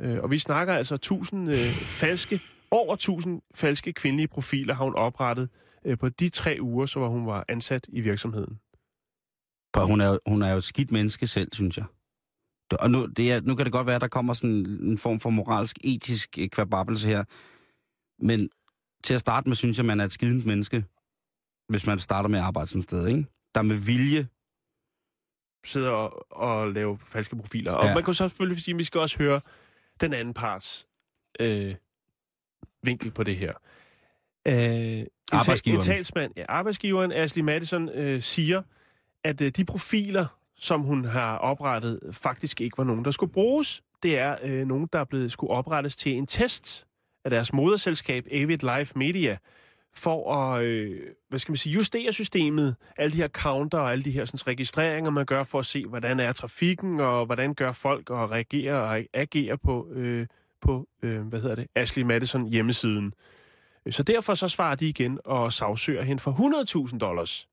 [0.00, 1.56] Øh, og vi snakker altså 1000 øh,
[2.00, 5.48] falske, over 1000 falske kvindelige profiler har hun oprettet
[5.84, 8.60] øh, på de tre uger, så hvor hun var ansat i virksomheden.
[9.76, 11.84] For hun er, hun er jo et skidt menneske selv, synes jeg.
[12.72, 15.20] Og nu, det er, nu kan det godt være, at der kommer sådan en form
[15.20, 17.24] for moralsk, etisk øh, kvababelse her.
[18.18, 18.48] Men
[19.04, 20.84] til at starte med, synes jeg, man er et skident menneske,
[21.68, 23.26] hvis man starter med at arbejde sådan et sted, ikke?
[23.54, 24.28] Der med vilje.
[25.64, 27.72] sidder og, og laver falske profiler.
[27.72, 27.94] Og Ja.
[27.94, 29.40] man kan så selvfølgelig sige, at vi skal også høre
[30.00, 30.86] den anden parts
[31.40, 31.74] øh,
[32.82, 33.52] vinkel på det her.
[34.48, 35.80] Øh, Arbejdsgiveren.
[35.80, 38.62] En talsmand, ja, arbejdsgiveren Ashley Madison øh, siger,
[39.24, 43.82] at øh, de profiler, som hun har oprettet, faktisk ikke var nogen, der skulle bruges.
[44.02, 46.86] Det er øh, nogen, der er blevet, skulle oprettes til en test
[47.24, 49.36] af deres moderselskab Avid Life Media,
[49.94, 54.04] for at, øh, hvad skal man sige, justere systemet, alle de her counter og alle
[54.04, 57.72] de her sådan, registreringer, man gør for at se, hvordan er trafikken, og hvordan gør
[57.72, 60.26] folk og reagere og agere på, øh,
[60.60, 63.12] på øh, hvad hedder det, Ashley Madison hjemmesiden.
[63.90, 66.30] Så derfor så svarer de igen og sagsøger hende for
[66.90, 67.48] 100.000 dollars.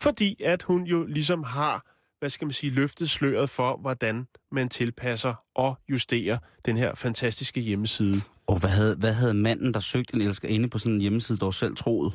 [0.00, 4.68] Fordi at hun jo ligesom har, hvad skal man sige, løftet sløret for, hvordan man
[4.68, 8.20] tilpasser og justerer den her fantastiske hjemmeside.
[8.46, 11.54] Og hvad havde, hvad havde manden, der søgte en elskerinde på sådan en hjemmeside, dog
[11.54, 12.12] selv troet?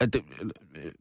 [0.00, 0.92] At det, øh,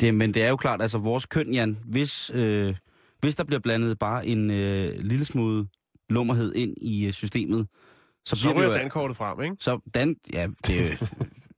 [0.00, 2.74] det, men det er jo klart, altså vores køn, Jan, hvis, øh,
[3.20, 5.66] hvis der bliver blandet bare en øh, lille smule
[6.08, 7.66] lummerhed ind i øh, systemet,
[8.26, 9.56] så, Så ryger dankortet frem, ikke?
[9.60, 10.98] Så dan, ja, det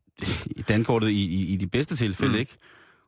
[0.69, 2.39] dankortet i, i, i de bedste tilfælde, mm.
[2.39, 2.57] ikke?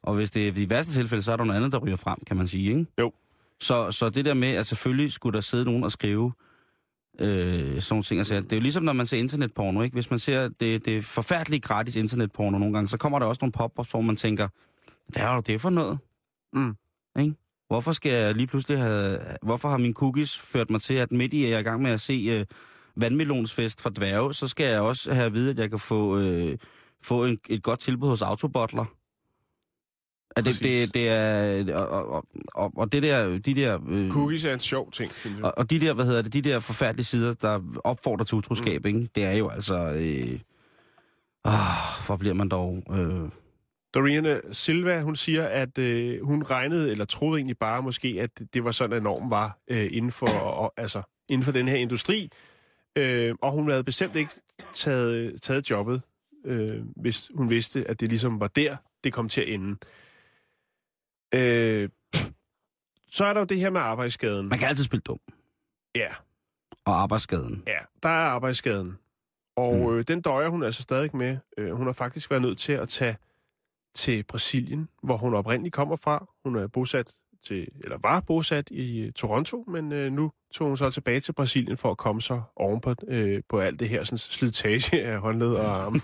[0.02, 2.18] Og hvis det er de værste tilfælde, så er der noget andet, der ryger frem,
[2.26, 2.86] kan man sige, ikke?
[3.00, 3.12] Jo.
[3.60, 6.32] Så, så det der med, at selvfølgelig skulle der sidde nogen og skrive
[7.18, 9.94] øh, sådan nogle ting, altså, det er jo ligesom, når man ser internetporno, ikke?
[9.94, 13.52] Hvis man ser det, det forfærdeligt gratis internetporno nogle gange, så kommer der også nogle
[13.52, 14.48] pop-ups, hvor man tænker,
[15.08, 15.98] hvad er det for noget?
[16.52, 16.76] Mm.
[17.18, 17.34] Ikke?
[17.68, 19.18] Hvorfor skal jeg lige pludselig have...
[19.42, 21.82] Hvorfor har min cookies ført mig til, at midt i, at jeg er i gang
[21.82, 22.46] med at se øh,
[22.96, 26.58] vandmelonsfest fra dværge, så skal jeg også have at vide, at jeg kan få, øh,
[27.02, 28.84] få en, et godt tilbud hos Autobottler.
[30.36, 31.74] At det, det, det er...
[31.76, 32.24] Og, og,
[32.54, 33.38] og, og det der...
[33.38, 35.12] De der øh, Cookies er en sjov ting,
[35.42, 38.84] og, og de der, hvad hedder det, de der forfærdelige sider, der opfordrer til utroskab,
[38.84, 38.88] mm.
[38.88, 39.08] ikke?
[39.14, 39.74] Det er jo altså...
[39.76, 40.40] Øh,
[41.44, 42.82] åh, hvor bliver man dog...
[42.90, 43.30] Øh,
[43.94, 48.64] Dorina Silva, hun siger, at øh, hun regnede, eller troede egentlig bare måske, at det
[48.64, 52.30] var sådan, at normen var øh, inden, for, og, altså, inden for den her industri.
[52.96, 54.32] Øh, og hun havde bestemt ikke
[54.74, 56.02] taget, taget jobbet,
[56.44, 59.76] øh, hvis hun vidste, at det ligesom var der, det kom til at ende.
[61.34, 61.88] Øh,
[63.10, 64.48] så er der jo det her med arbejdsskaden.
[64.48, 65.18] man kan altid spille dum.
[65.94, 66.08] Ja,
[66.84, 67.62] Og arbejdsskaden.
[67.66, 68.98] ja, der er arbejdsskaden.
[69.56, 69.94] Og Mm.
[69.96, 71.36] øh, den døjer hun altså stadig med.
[71.58, 73.16] Øh, hun har faktisk været nødt til at tage
[73.94, 76.26] til Brasilien, hvor hun oprindeligt kommer fra.
[76.44, 77.14] Hun er bosat
[77.46, 81.32] til, eller var bosat i øh, Toronto, men øh, nu tog hun så tilbage til
[81.32, 85.18] Brasilien for at komme sig oven på, øh, på alt det her sådan, slitage af
[85.18, 86.00] håndled og arme.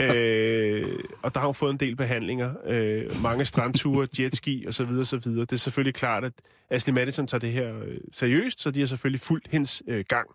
[0.06, 2.54] øh, og der har hun fået en del behandlinger.
[2.66, 4.90] Øh, mange strandture, jetski osv.
[5.00, 5.30] osv.
[5.30, 6.32] Det er selvfølgelig klart, at
[6.70, 10.28] Ashley Madison tager det her øh, seriøst, så de har selvfølgelig fulgt hendes øh, gang.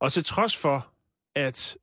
[0.00, 0.86] Og til trods for,
[1.34, 1.76] at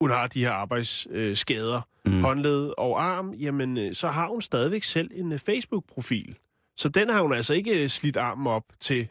[0.00, 2.20] hun har de her arbejdsskader, øh, Mm.
[2.20, 6.36] håndled og arm, jamen øh, så har hun stadigvæk selv en øh, Facebook-profil.
[6.76, 9.08] Så den har hun altså ikke øh, slidt armen op til,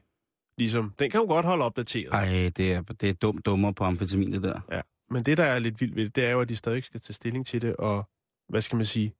[0.58, 2.14] ligesom, den kan hun godt holde opdateret.
[2.14, 4.60] Ej, det er, det er dumt dummer på amfetamin, det der.
[4.72, 4.82] Ja.
[5.10, 7.02] Men det, der er lidt vildt ved det, det er jo, at de stadig skal
[7.02, 8.10] tage stilling til det, og
[8.50, 9.14] hvad skal man sige,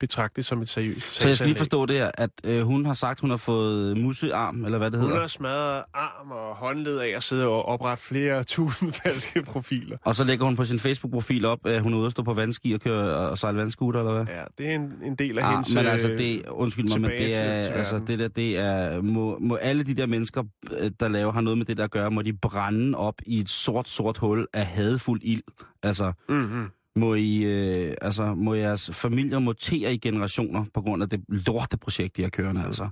[0.00, 2.86] betragte det som et seriøst Så jeg skal lige forstå det her, at øh, hun
[2.86, 5.20] har sagt, hun har fået musearm, eller hvad det Hun hedder.
[5.20, 9.96] har smadret arm og håndled af at sidde og oprette flere tusind falske profiler.
[10.04, 12.34] Og så lægger hun på sin Facebook-profil op, at hun er ude at stå på
[12.34, 14.24] vandski og køre og sejle vandskuter, eller hvad?
[14.34, 15.74] Ja, det er en, en del af Ah, hendes...
[15.74, 19.02] men altså, øh, det, undskyld mig, men det er, til altså, det der, det er,
[19.02, 20.42] må, må alle de der mennesker,
[20.80, 23.40] øh, der laver, har noget med det der at gøre, må de brænde op i
[23.40, 25.42] et sort, sort hul af hadfuld ild.
[25.82, 26.66] Altså, Mm-hmm.
[26.96, 32.16] Må I, øh, altså, må jeres familier mutere i generationer på grund af det lorteprojekt,
[32.16, 32.88] de har kørende, altså.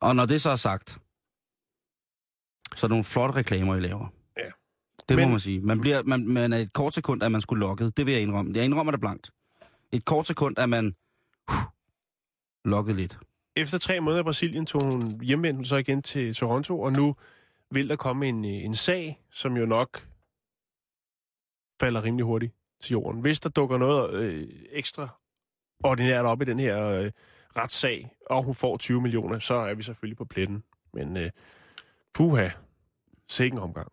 [0.00, 0.98] Og når det så er sagt,
[2.76, 4.06] så er det nogle flotte reklamer, I laver.
[4.36, 4.42] Ja.
[5.08, 5.60] Det må Men- man sige.
[5.60, 7.96] Man, bliver, man, man er et kort sekund, at man skulle lukket.
[7.96, 8.52] Det vil jeg indrømme.
[8.54, 9.30] Jeg indrømmer det blankt.
[9.92, 10.94] Et kort sekund, at man
[11.50, 11.54] uh,
[12.64, 13.18] lukket lidt.
[13.56, 17.16] Efter tre måneder i Brasilien tog hun hjemvendt så igen til Toronto, og nu
[17.70, 20.08] vil der komme en, øh, en sag, som jo nok
[21.80, 23.20] falder rimelig hurtigt til jorden.
[23.20, 25.08] Hvis der dukker noget øh, ekstra
[25.84, 27.10] ordinært op i den her øh,
[27.56, 30.62] retssag, og hun får 20 millioner, så er vi selvfølgelig på pletten.
[30.92, 31.30] Men øh,
[32.14, 32.48] puha,
[33.28, 33.92] sikke en omgang.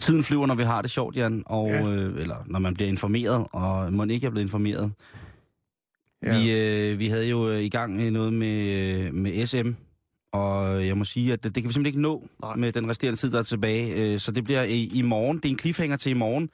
[0.00, 1.86] Tiden flyver, når vi har det sjovt, Jan, og, Ja.
[1.86, 4.92] øh, eller når man bliver informeret, og man ikke er blevet informeret.
[6.26, 6.38] Ja.
[6.38, 9.70] Vi, øh, vi havde jo øh, i gang noget med, øh, med SM,
[10.32, 12.28] og jeg må sige, at det, det kan vi simpelthen ikke nå.
[12.42, 12.56] Nej.
[12.56, 13.94] med den resterende tid, der er tilbage.
[13.94, 15.36] Øh, så det bliver i, i morgen.
[15.36, 16.50] Det er en cliffhanger til i morgen,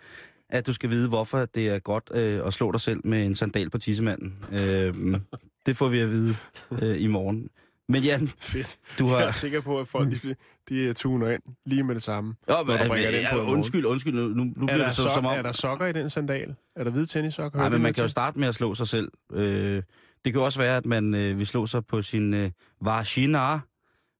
[0.50, 3.34] at du skal vide, hvorfor det er godt øh, at slå dig selv med en
[3.34, 4.34] sandal på tissemanden.
[4.52, 4.94] Øh,
[5.66, 6.36] det får vi at vide
[6.82, 7.48] øh, i morgen.
[7.92, 8.78] Men Jan, Fedt.
[8.98, 9.18] du har...
[9.18, 10.34] Jeg er sikker på, at folk de,
[10.68, 12.34] de øh, tuner ind lige med det samme.
[12.50, 14.14] Jo, når du bringer den ja, på undskyld, undskyld.
[14.14, 15.38] Nu, nu Er bliver der, det så, som om...
[15.38, 16.54] er der sokker i den sandal?
[16.76, 17.58] Er der hvide tennissokker?
[17.58, 19.08] Nej, men det man kan jo starte med at slå sig selv.
[19.32, 19.82] Øh,
[20.24, 23.58] det kan også være, at man øh, vil slå sig på sin øh, vagina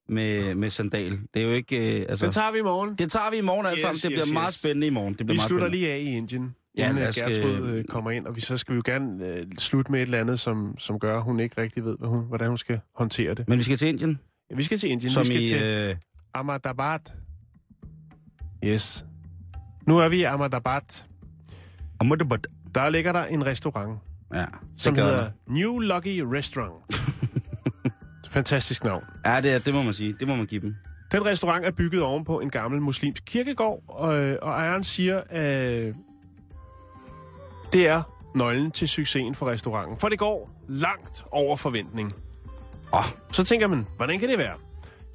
[0.09, 1.13] med, med sandal.
[1.35, 2.01] Det er jo ikke...
[2.01, 2.95] Øh, altså, Den tager vi i morgen.
[2.99, 3.95] det tager vi i morgen alle Yes, sammen.
[3.97, 4.33] Det yes, bliver yes.
[4.33, 5.15] meget spændende i morgen.
[5.15, 5.87] Det bliver Vi meget slutter spændende.
[5.87, 8.57] lige af i Indien, Ja, inden os, Gertrud øh, øh, kommer ind, og vi, så
[8.57, 11.41] skal vi jo gerne øh, slutte med et eller andet, som, som gør, at hun
[11.41, 13.49] ikke rigtig ved, hvad hun, hvordan hun skal håndtere det.
[13.49, 14.19] Men vi skal til Indien,
[14.51, 15.11] Ja, vi skal til Indien.
[15.13, 15.47] som vi skal i...
[15.47, 15.97] til Øh,
[16.35, 16.99] Ahmedabad.
[18.65, 19.05] Yes.
[19.87, 21.05] Nu er vi i Ahmedabad.
[22.01, 22.39] Ahmedabad.
[22.75, 23.99] Der ligger der en restaurant,
[24.35, 24.45] Ja,
[24.77, 25.33] som hedder det.
[25.49, 26.85] New Lucky Restaurant.
[28.31, 29.05] Fantastisk navn.
[29.27, 30.15] Ja, det, er, det må man sige.
[30.21, 30.75] Det må man give dem.
[31.13, 34.09] Den restaurant er bygget ovenpå en gammel muslimsk kirkegård, og,
[34.43, 35.95] og ejeren siger, at
[37.73, 38.03] det er
[38.35, 39.99] nøglen til succesen for restauranten.
[39.99, 42.13] For det går langt over forventning.
[42.95, 44.55] Åh, Så tænker man, hvordan kan det være?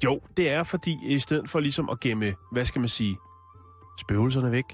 [0.04, 3.16] Jo, det er fordi, i stedet for ligesom at gemme, hvad skal man sige,
[4.00, 4.64] spøgelserne væk,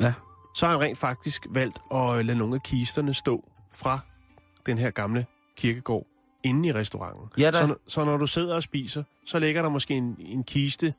[0.00, 0.12] ja.
[0.54, 3.98] så har han rent faktisk valgt at lade nogle af kisterne stå fra
[4.66, 5.26] den her gamle
[5.56, 6.06] kirkegård
[6.42, 7.28] inde i restauranten.
[7.38, 7.52] Ja da.
[7.52, 10.94] så, så når du sidder og spiser, så ligger der måske en, en kiste,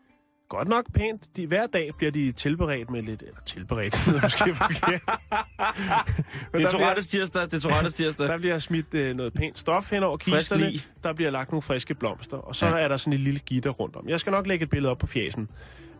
[0.49, 1.37] godt nok pænt.
[1.37, 3.21] De, hver dag bliver de tilberedt med lidt...
[3.21, 5.01] Eller tilberedt, det lyder måske forkert.
[6.53, 8.27] Det er Tourettes tirsdag, det er Tourettes tirsdag.
[8.27, 10.71] der bliver smidt øh, noget pænt stof hen over kisterne.
[11.03, 12.37] Der bliver lagt nogle friske blomster.
[12.37, 12.77] Og så Ja.
[12.83, 14.09] er der sådan et lille gitter rundt om.
[14.09, 15.49] Jeg skal nok lægge et billede op på fjæsen.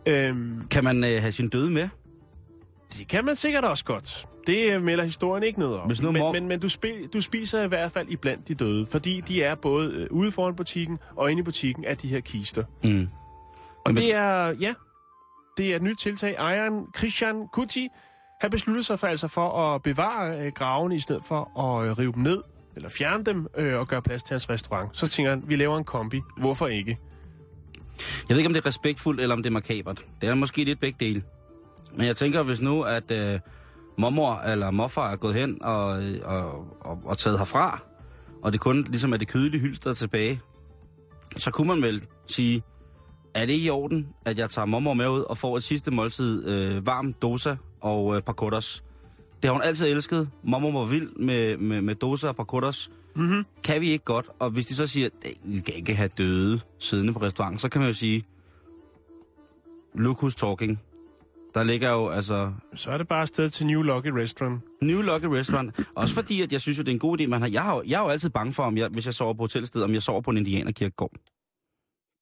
[0.06, 1.88] Øhm, Kan man øh, have sin døde med?
[2.98, 4.26] det kan man sikkert også godt.
[4.46, 5.88] Det øh, melder historien ikke noget om.
[5.88, 8.86] Men mor- men, men du, spi, du spiser i hvert fald iblandt de døde.
[8.86, 12.20] Fordi de er både øh, ude foran butikken og inde i butikken af de her
[12.20, 12.64] kister.
[12.84, 13.08] Mm.
[13.86, 14.74] Og Men- det er, ja,
[15.56, 16.34] det er et nyt tiltag.
[16.38, 17.88] Ejeren Christian Kuti
[18.40, 21.98] har besluttet sig for, altså for at bevare øh, gravene i stedet for at øh,
[21.98, 22.42] rive dem ned
[22.76, 24.90] eller fjerne dem øh, og gøre plads til hans restaurant.
[24.92, 26.20] Så tænker han, vi laver en kombi.
[26.38, 26.98] Hvorfor ikke?
[28.28, 30.04] Jeg ved ikke, om det er respektfuldt, eller om det er makabert.
[30.20, 31.22] Det er måske lidt begge dele.
[31.94, 33.40] Men jeg tænker, hvis nu, at øh,
[33.98, 37.82] mormor eller morfar er gået hen og, øh, og, og, og taget herfra,
[38.42, 40.40] og det kun ligesom er det kødelige hylster tilbage,
[41.36, 42.62] så kunne man vel sige,
[43.36, 46.48] er det i orden, at jeg tager mormor med ud og får et sidste måltid
[46.48, 48.84] øh, varm dosa og øh, pakotas?
[49.42, 50.30] Det har hun altid elsket.
[50.42, 52.90] Mormor var vild med, med, med dosa og pakotas.
[53.16, 53.44] Mm-hmm.
[53.64, 54.26] Kan vi ikke godt?
[54.38, 57.68] Og hvis de så siger, at vi kan ikke have døde siddende på restauranten, så
[57.68, 58.24] kan man jo sige,
[59.94, 60.80] look who's talking.
[61.54, 64.60] Der ligger jo altså Så er det bare afsted til New Lucky Restaurant.
[64.82, 65.80] New Lucky Restaurant.
[65.94, 67.26] Også fordi, at jeg synes jo, det er en god idé.
[67.26, 69.34] Man har, jeg, har, jeg er jo altid bange for, om jeg, hvis jeg sover
[69.34, 71.12] på hotelsted, om jeg sover på en indianerkirkegård.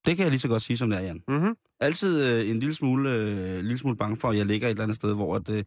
[0.05, 1.21] Det kan jeg lige så godt sige, som det er, Jan.
[1.27, 1.55] Mm-hmm.
[1.79, 4.83] Altid øh, en lille smule, øh, lille smule bange for, at jeg ligger et eller
[4.83, 5.63] andet sted, hvor at, øh,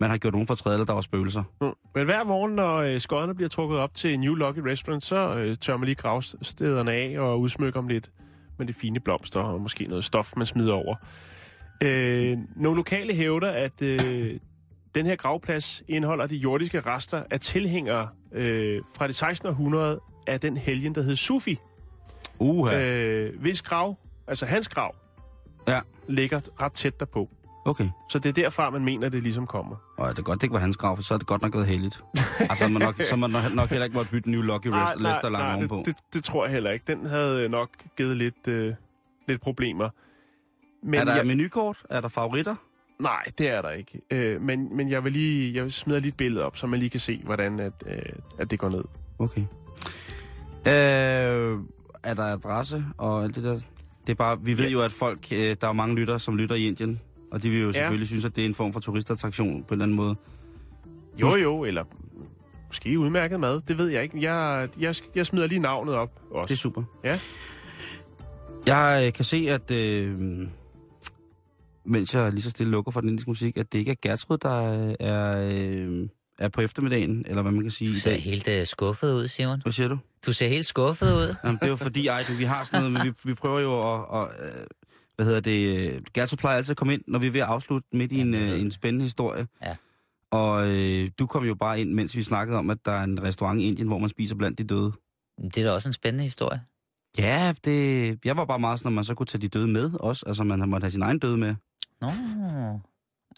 [0.00, 1.42] man har gjort nogen for træde, eller der var spøgelser.
[1.60, 1.72] Mm.
[1.94, 5.56] Men hver morgen, når øh, skodderne bliver trukket op til New Lucky Restaurant, så øh,
[5.56, 8.10] tør man lige gravstederne af og udsmykker dem lidt
[8.58, 10.96] med de fine blomster og måske noget stof, man smider over.
[11.82, 14.38] Øh, nogle lokale hævder, at øh,
[14.94, 19.48] den her gravplads indeholder de jordiske rester af tilhængere øh, fra det 16.
[19.48, 21.58] århundrede af den helgen, der hed Sufi.
[22.38, 22.80] Uha.
[22.80, 23.26] Øh.
[23.34, 24.94] Øh, hvis grav, altså hans grav,
[25.68, 25.80] Ja.
[26.08, 27.28] ligger ret tæt derpå.
[27.64, 27.88] Okay.
[28.10, 29.76] Så det er derfra, man mener, det ligesom kommer.
[29.98, 31.54] Og det er godt, det ikke var hans grav, for så er det godt nok
[31.54, 32.00] været heldigt.
[32.50, 35.56] altså, man nok, så man nok, heller ikke måtte bytte New Lucky Rest, Lester lang
[35.56, 35.76] ovenpå.
[35.76, 36.84] det, det, det tror jeg heller ikke.
[36.86, 38.74] Den havde nok givet lidt, øh,
[39.28, 39.88] lidt problemer.
[40.82, 41.76] Men er der jeg, menukort?
[41.90, 42.54] Er der favoritter?
[43.00, 44.00] Nej, det er der ikke.
[44.10, 46.90] Øh, men, men jeg vil lige jeg smider lige et billede op, så man lige
[46.90, 47.98] kan se, hvordan at, øh,
[48.38, 48.84] at det går ned.
[49.18, 49.42] Okay.
[50.68, 51.58] Øh,
[52.04, 53.52] er der adresse og alt det der?
[54.06, 54.70] Det er bare, vi ved Ja.
[54.70, 57.00] jo, at folk, øh, der er mange lytter, som lytter i Indien.
[57.32, 57.72] Og de vil jo Ja.
[57.72, 60.16] selvfølgelig synes, at det er en form for turistattraktion på en eller anden måde.
[61.20, 61.84] Jo, jo, eller
[62.66, 64.22] måske udmærket mad, det ved jeg ikke.
[64.32, 66.48] Jeg, jeg, jeg smider lige navnet op også.
[66.48, 66.82] Det er super.
[67.04, 67.18] Ja.
[68.66, 70.20] Jeg øh, kan se, at øh,
[71.84, 74.38] mens jeg lige så stille lukker for den indiske musik, at det ikke er Gertrud,
[74.38, 76.08] der øh, er, øh,
[76.44, 78.22] er på eftermiddagen, eller hvad man kan sige Du i ser dag.
[78.22, 79.62] helt uh, skuffet ud, Simon.
[79.62, 79.98] Hvad siger du?
[80.26, 81.34] Du ser helt skuffet ud.
[81.44, 83.94] Jamen, det er jo fordi, ej, vi har sådan noget, men vi, vi prøver jo
[83.94, 84.62] at, at øh,
[85.16, 87.46] hvad hedder det, øh, Gertrud plejer altid at komme ind, når vi er ved at
[87.46, 89.46] afslutte midt i en, øh, en spændende historie.
[89.62, 89.76] Ja.
[90.30, 93.22] Og øh, du kom jo bare ind, mens vi snakkede om, at der er en
[93.22, 94.92] restaurant i Indien, hvor man spiser blandt de døde.
[95.44, 96.60] Det er da også en spændende historie.
[97.18, 99.90] Ja, det, jeg var bare meget sådan, at man så kunne tage de døde med
[100.00, 100.24] også.
[100.26, 101.54] Altså, man måtte have sin egen døde med.
[102.00, 102.10] Nå.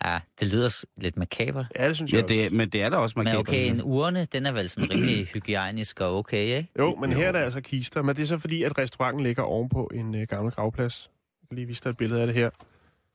[0.05, 1.67] Ja, det lyder lidt makabert.
[1.79, 2.55] Ja, det synes Ja, jeg det, er- også.
[2.57, 3.49] men det er da også Men markant.
[3.49, 6.69] okay, en urne, den er vel sådan rimelig hygiejnisk og okay, ikke?
[6.79, 8.03] Jo, men her er der altså kister.
[8.03, 11.11] Men det er så fordi, at restauranten ligger ovenpå en øh, gammel gravplads.
[11.43, 12.51] Jeg kan lige vise dig et billede af det her.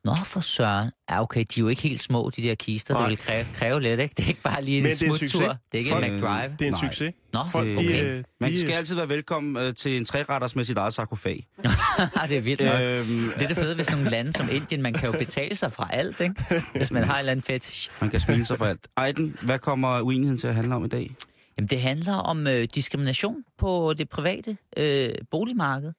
[0.06, 0.92] Nå, for søren.
[1.10, 2.94] Ja, okay, de er jo ikke helt små, de der kister.
[2.94, 3.02] Nej.
[3.04, 4.14] Det vil kræve, kræve lidt, ikke?
[4.18, 5.48] Det er ikke bare lige en Men det er en smuttur.
[5.48, 6.56] Det er ikke Folk- en McDrive.
[6.60, 6.82] Det er en Nej.
[6.82, 7.14] succes.
[7.34, 8.06] Nå, Folk, Det- de, okay.
[8.18, 11.48] øh, Man skal altid være velkommen øh, til en træretters med sit eget sarkofag.
[12.30, 12.82] det er vildt nok.
[12.82, 15.72] øhm, Det er det fede, hvis nogle lande som Indien, man kan jo betale sig
[15.74, 16.64] fra alt, ikke?
[16.76, 17.90] Hvis man har en eller anden fetish.
[18.02, 18.88] man kan smile sig for alt.
[18.98, 21.16] Ejden, hvad kommer uenigheden til at handle om i dag?
[21.58, 25.92] Jamen, det handler om øh, diskrimination på det private øh, boligmarked.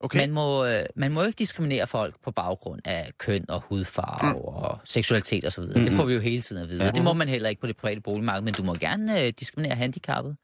[0.00, 0.18] Okay.
[0.18, 4.38] Man, må, øh, man må ikke diskriminere folk på baggrund af køn og hudfarve mm.
[4.38, 5.62] og seksualitet osv.
[5.62, 5.72] Mm.
[5.72, 6.84] Det får vi jo hele tiden at vide.
[6.84, 6.90] Ja.
[6.90, 9.76] Det må man heller ikke på det private boligmarked, men du må gerne øh, diskriminere
[9.76, 10.36] handicappede.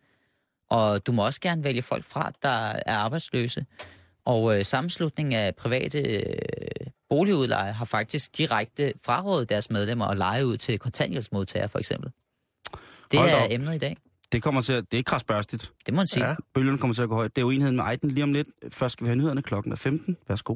[0.71, 3.67] Og du må også gerne vælge folk fra, der er arbejdsløse.
[4.27, 10.47] Og øh, sammenslutningen af private øh, boligudlejere har faktisk direkte frarådet deres medlemmer at lege
[10.47, 12.11] ud til kontanthjælpsmodtagere, for eksempel.
[13.11, 13.51] Det Hold er op.
[13.51, 13.97] emnet i dag.
[14.35, 15.73] Det kommer til at, det er krasbørstigt.
[15.87, 16.27] Det må man sige.
[16.27, 16.35] Ja.
[16.55, 17.37] Bølgerne kommer til at gå højt.
[17.37, 18.49] Det er jo enheden med Ejden lige om lidt.
[18.69, 20.17] Først skal vi have nyhederne klokken er 15.
[20.29, 20.53] Værsgo.